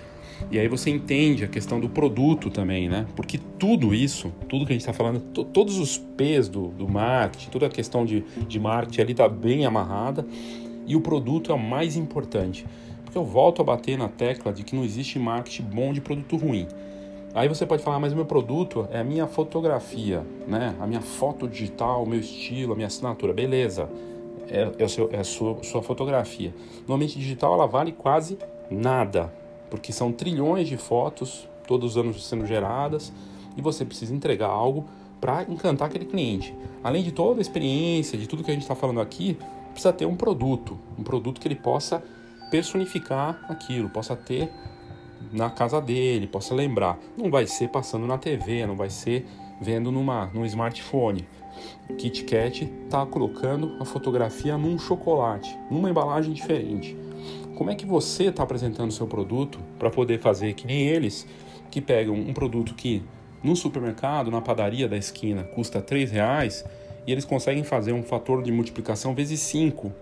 E 0.50 0.58
aí 0.58 0.68
você 0.68 0.90
entende 0.90 1.44
a 1.44 1.48
questão 1.48 1.80
do 1.80 1.88
produto 1.88 2.50
também, 2.50 2.88
né? 2.88 3.06
Porque 3.14 3.38
tudo 3.58 3.94
isso, 3.94 4.32
tudo 4.48 4.64
que 4.64 4.72
a 4.72 4.74
gente 4.74 4.82
está 4.82 4.92
falando, 4.92 5.20
todos 5.20 5.78
os 5.78 5.98
P's 5.98 6.48
do, 6.48 6.68
do 6.68 6.88
marketing, 6.88 7.50
toda 7.50 7.66
a 7.66 7.70
questão 7.70 8.04
de, 8.04 8.24
de 8.46 8.58
marketing 8.58 9.00
ali 9.00 9.12
está 9.12 9.28
bem 9.28 9.66
amarrada 9.66 10.26
e 10.86 10.96
o 10.96 11.00
produto 11.00 11.52
é 11.52 11.54
o 11.54 11.58
mais 11.58 11.96
importante. 11.96 12.64
Porque 13.04 13.18
eu 13.18 13.24
volto 13.24 13.60
a 13.60 13.64
bater 13.64 13.96
na 13.96 14.08
tecla 14.08 14.52
de 14.52 14.62
que 14.62 14.74
não 14.74 14.84
existe 14.84 15.18
marketing 15.18 15.62
bom 15.62 15.92
de 15.92 16.00
produto 16.00 16.36
ruim. 16.36 16.66
Aí 17.34 17.46
você 17.48 17.66
pode 17.66 17.82
falar, 17.82 18.00
mas 18.00 18.12
o 18.12 18.16
meu 18.16 18.24
produto 18.24 18.88
é 18.90 18.98
a 18.98 19.04
minha 19.04 19.26
fotografia, 19.26 20.24
né? 20.46 20.74
A 20.80 20.86
minha 20.86 21.00
foto 21.00 21.46
digital, 21.46 22.02
o 22.02 22.08
meu 22.08 22.18
estilo, 22.18 22.72
a 22.72 22.76
minha 22.76 22.86
assinatura. 22.86 23.32
Beleza, 23.32 23.88
é, 24.50 24.70
é, 24.78 24.88
seu, 24.88 25.10
é 25.12 25.18
a 25.18 25.24
sua, 25.24 25.62
sua 25.62 25.82
fotografia. 25.82 26.54
Normalmente 26.80 27.18
digital 27.18 27.54
ela 27.54 27.66
vale 27.66 27.92
quase 27.92 28.38
nada, 28.70 29.32
porque 29.70 29.92
são 29.92 30.12
trilhões 30.12 30.68
de 30.68 30.76
fotos 30.76 31.48
todos 31.66 31.92
os 31.92 31.96
anos 31.98 32.26
sendo 32.26 32.46
geradas 32.46 33.12
e 33.56 33.62
você 33.62 33.84
precisa 33.84 34.14
entregar 34.14 34.48
algo 34.48 34.86
para 35.20 35.42
encantar 35.44 35.88
aquele 35.88 36.04
cliente. 36.04 36.54
Além 36.82 37.02
de 37.02 37.12
toda 37.12 37.40
a 37.40 37.42
experiência, 37.42 38.18
de 38.18 38.26
tudo 38.26 38.44
que 38.44 38.50
a 38.50 38.54
gente 38.54 38.62
está 38.62 38.74
falando 38.74 39.00
aqui, 39.00 39.36
precisa 39.72 39.92
ter 39.92 40.06
um 40.06 40.16
produto, 40.16 40.78
um 40.98 41.02
produto 41.02 41.40
que 41.40 41.48
ele 41.48 41.56
possa 41.56 42.02
personificar 42.50 43.44
aquilo, 43.48 43.88
possa 43.90 44.16
ter 44.16 44.50
na 45.32 45.50
casa 45.50 45.80
dele, 45.80 46.26
possa 46.26 46.54
lembrar. 46.54 46.98
Não 47.16 47.30
vai 47.30 47.46
ser 47.46 47.68
passando 47.68 48.06
na 48.06 48.16
TV, 48.16 48.66
não 48.66 48.76
vai 48.76 48.90
ser 48.90 49.26
vendo 49.60 49.90
numa, 49.90 50.26
num 50.32 50.44
smartphone. 50.46 51.26
Kit 51.96 52.24
Kat 52.24 52.64
está 52.84 53.04
colocando 53.04 53.76
a 53.80 53.84
fotografia 53.84 54.56
num 54.56 54.78
chocolate, 54.78 55.58
numa 55.70 55.90
embalagem 55.90 56.32
diferente. 56.32 56.96
Como 57.58 57.72
é 57.72 57.74
que 57.74 57.84
você 57.84 58.26
está 58.26 58.44
apresentando 58.44 58.90
o 58.90 58.92
seu 58.92 59.08
produto 59.08 59.58
para 59.80 59.90
poder 59.90 60.20
fazer 60.20 60.54
que 60.54 60.64
nem 60.64 60.86
eles 60.86 61.26
que 61.72 61.80
pegam 61.80 62.14
um 62.14 62.32
produto 62.32 62.72
que 62.72 63.02
no 63.42 63.56
supermercado, 63.56 64.30
na 64.30 64.40
padaria 64.40 64.86
da 64.86 64.96
esquina, 64.96 65.42
custa 65.42 65.84
R$ 65.84 66.04
reais 66.04 66.64
e 67.04 67.10
eles 67.10 67.24
conseguem 67.24 67.64
fazer 67.64 67.92
um 67.92 68.04
fator 68.04 68.44
de 68.44 68.52
multiplicação 68.52 69.12
vezes 69.12 69.40
5 69.40 69.92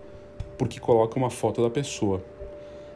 porque 0.55 0.79
coloca 0.79 1.17
uma 1.17 1.31
foto 1.31 1.63
da 1.63 1.69
pessoa. 1.71 2.23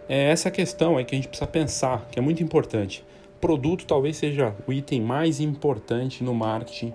É 0.08 0.30
essa 0.30 0.52
questão 0.52 0.96
aí 0.96 1.06
que 1.06 1.16
a 1.16 1.18
gente 1.18 1.28
precisa 1.28 1.50
pensar, 1.50 2.08
que 2.12 2.20
é 2.20 2.22
muito 2.22 2.44
importante. 2.44 3.04
Produto 3.42 3.84
talvez 3.88 4.18
seja 4.18 4.56
o 4.68 4.72
item 4.72 5.02
mais 5.02 5.40
importante 5.40 6.24
no 6.24 6.36
marketing 6.36 6.94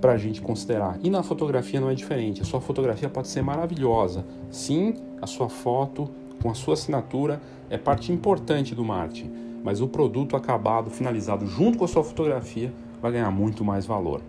para 0.00 0.12
a 0.12 0.16
gente 0.16 0.40
considerar. 0.40 0.96
E 1.02 1.10
na 1.10 1.24
fotografia 1.24 1.80
não 1.80 1.90
é 1.90 1.94
diferente. 1.96 2.40
A 2.40 2.44
sua 2.44 2.60
fotografia 2.60 3.08
pode 3.08 3.26
ser 3.26 3.42
maravilhosa. 3.42 4.24
Sim, 4.48 4.94
a 5.20 5.26
sua 5.26 5.48
foto 5.48 6.19
com 6.42 6.50
a 6.50 6.54
sua 6.54 6.74
assinatura 6.74 7.40
é 7.68 7.76
parte 7.76 8.12
importante 8.12 8.74
do 8.74 8.84
marketing, 8.84 9.30
mas 9.62 9.80
o 9.80 9.88
produto 9.88 10.36
acabado, 10.36 10.90
finalizado 10.90 11.46
junto 11.46 11.78
com 11.78 11.84
a 11.84 11.88
sua 11.88 12.02
fotografia, 12.02 12.72
vai 13.00 13.12
ganhar 13.12 13.30
muito 13.30 13.64
mais 13.64 13.86
valor. 13.86 14.20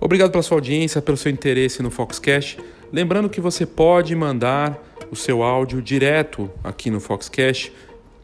Obrigado 0.00 0.30
pela 0.30 0.42
sua 0.42 0.58
audiência, 0.58 1.00
pelo 1.00 1.16
seu 1.16 1.32
interesse 1.32 1.82
no 1.82 1.90
Foxcast. 1.90 2.58
Lembrando 2.92 3.30
que 3.30 3.40
você 3.40 3.64
pode 3.64 4.14
mandar 4.14 4.78
o 5.10 5.16
seu 5.16 5.42
áudio 5.42 5.80
direto 5.80 6.50
aqui 6.62 6.90
no 6.90 7.00
Foxcast 7.00 7.72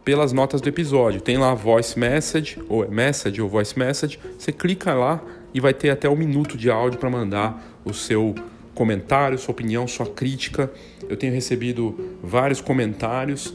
pelas 0.04 0.32
notas 0.32 0.60
do 0.60 0.68
episódio. 0.68 1.20
Tem 1.20 1.36
lá 1.36 1.54
voice 1.54 1.98
message, 1.98 2.58
ou 2.68 2.84
é 2.84 2.88
message 2.88 3.40
ou 3.40 3.48
voice 3.48 3.78
message. 3.78 4.18
Você 4.38 4.52
clica 4.52 4.94
lá 4.94 5.22
e 5.52 5.60
vai 5.60 5.74
ter 5.74 5.90
até 5.90 6.08
um 6.08 6.16
minuto 6.16 6.56
de 6.56 6.70
áudio 6.70 6.98
para 6.98 7.10
mandar 7.10 7.80
o 7.84 7.92
seu 7.92 8.34
comentário, 8.74 9.38
sua 9.38 9.52
opinião, 9.52 9.86
sua 9.86 10.06
crítica. 10.06 10.70
Eu 11.08 11.16
tenho 11.16 11.32
recebido 11.32 12.16
vários 12.22 12.60
comentários 12.60 13.54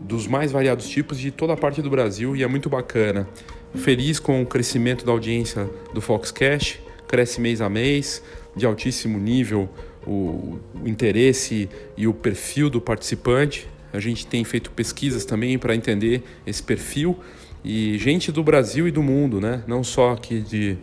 dos 0.00 0.26
mais 0.26 0.52
variados 0.52 0.88
tipos 0.88 1.18
de 1.18 1.30
toda 1.30 1.54
a 1.54 1.56
parte 1.56 1.80
do 1.80 1.88
Brasil 1.88 2.36
e 2.36 2.42
é 2.42 2.46
muito 2.46 2.68
bacana. 2.68 3.28
Feliz 3.74 4.18
com 4.18 4.42
o 4.42 4.46
crescimento 4.46 5.04
da 5.04 5.12
audiência 5.12 5.68
do 5.92 6.00
Foxcast, 6.00 6.80
cresce 7.08 7.40
mês 7.40 7.60
a 7.60 7.68
mês, 7.68 8.22
de 8.54 8.66
altíssimo 8.66 9.18
nível 9.18 9.68
o, 10.06 10.58
o 10.74 10.86
interesse 10.86 11.68
e 11.96 12.06
o 12.06 12.14
perfil 12.14 12.68
do 12.68 12.80
participante. 12.80 13.68
A 13.94 14.00
gente 14.00 14.26
tem 14.26 14.42
feito 14.44 14.70
pesquisas 14.72 15.24
também 15.24 15.56
para 15.56 15.74
entender 15.74 16.22
esse 16.44 16.62
perfil 16.62 17.18
e 17.64 17.96
gente 17.96 18.30
do 18.30 18.42
Brasil 18.42 18.86
e 18.86 18.90
do 18.90 19.02
mundo, 19.02 19.40
né? 19.40 19.62
Não 19.66 19.82
só 19.82 20.12
aqui 20.12 20.40
de, 20.40 20.76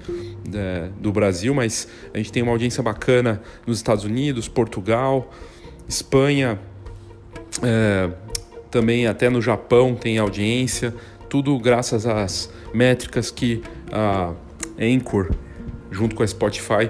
de, 0.43 0.89
do 0.99 1.11
Brasil, 1.11 1.53
mas 1.53 1.87
a 2.13 2.17
gente 2.17 2.31
tem 2.31 2.41
uma 2.41 2.51
audiência 2.51 2.81
bacana 2.81 3.41
nos 3.67 3.77
Estados 3.77 4.05
Unidos, 4.05 4.47
Portugal, 4.47 5.31
Espanha, 5.87 6.57
é, 7.61 8.09
também 8.71 9.05
até 9.05 9.29
no 9.29 9.41
Japão 9.41 9.93
tem 9.93 10.17
audiência. 10.17 10.95
Tudo 11.29 11.59
graças 11.59 12.07
às 12.07 12.51
métricas 12.73 13.29
que 13.29 13.61
a 13.91 14.33
Anchor 14.79 15.31
junto 15.91 16.15
com 16.15 16.23
a 16.23 16.27
Spotify, 16.27 16.89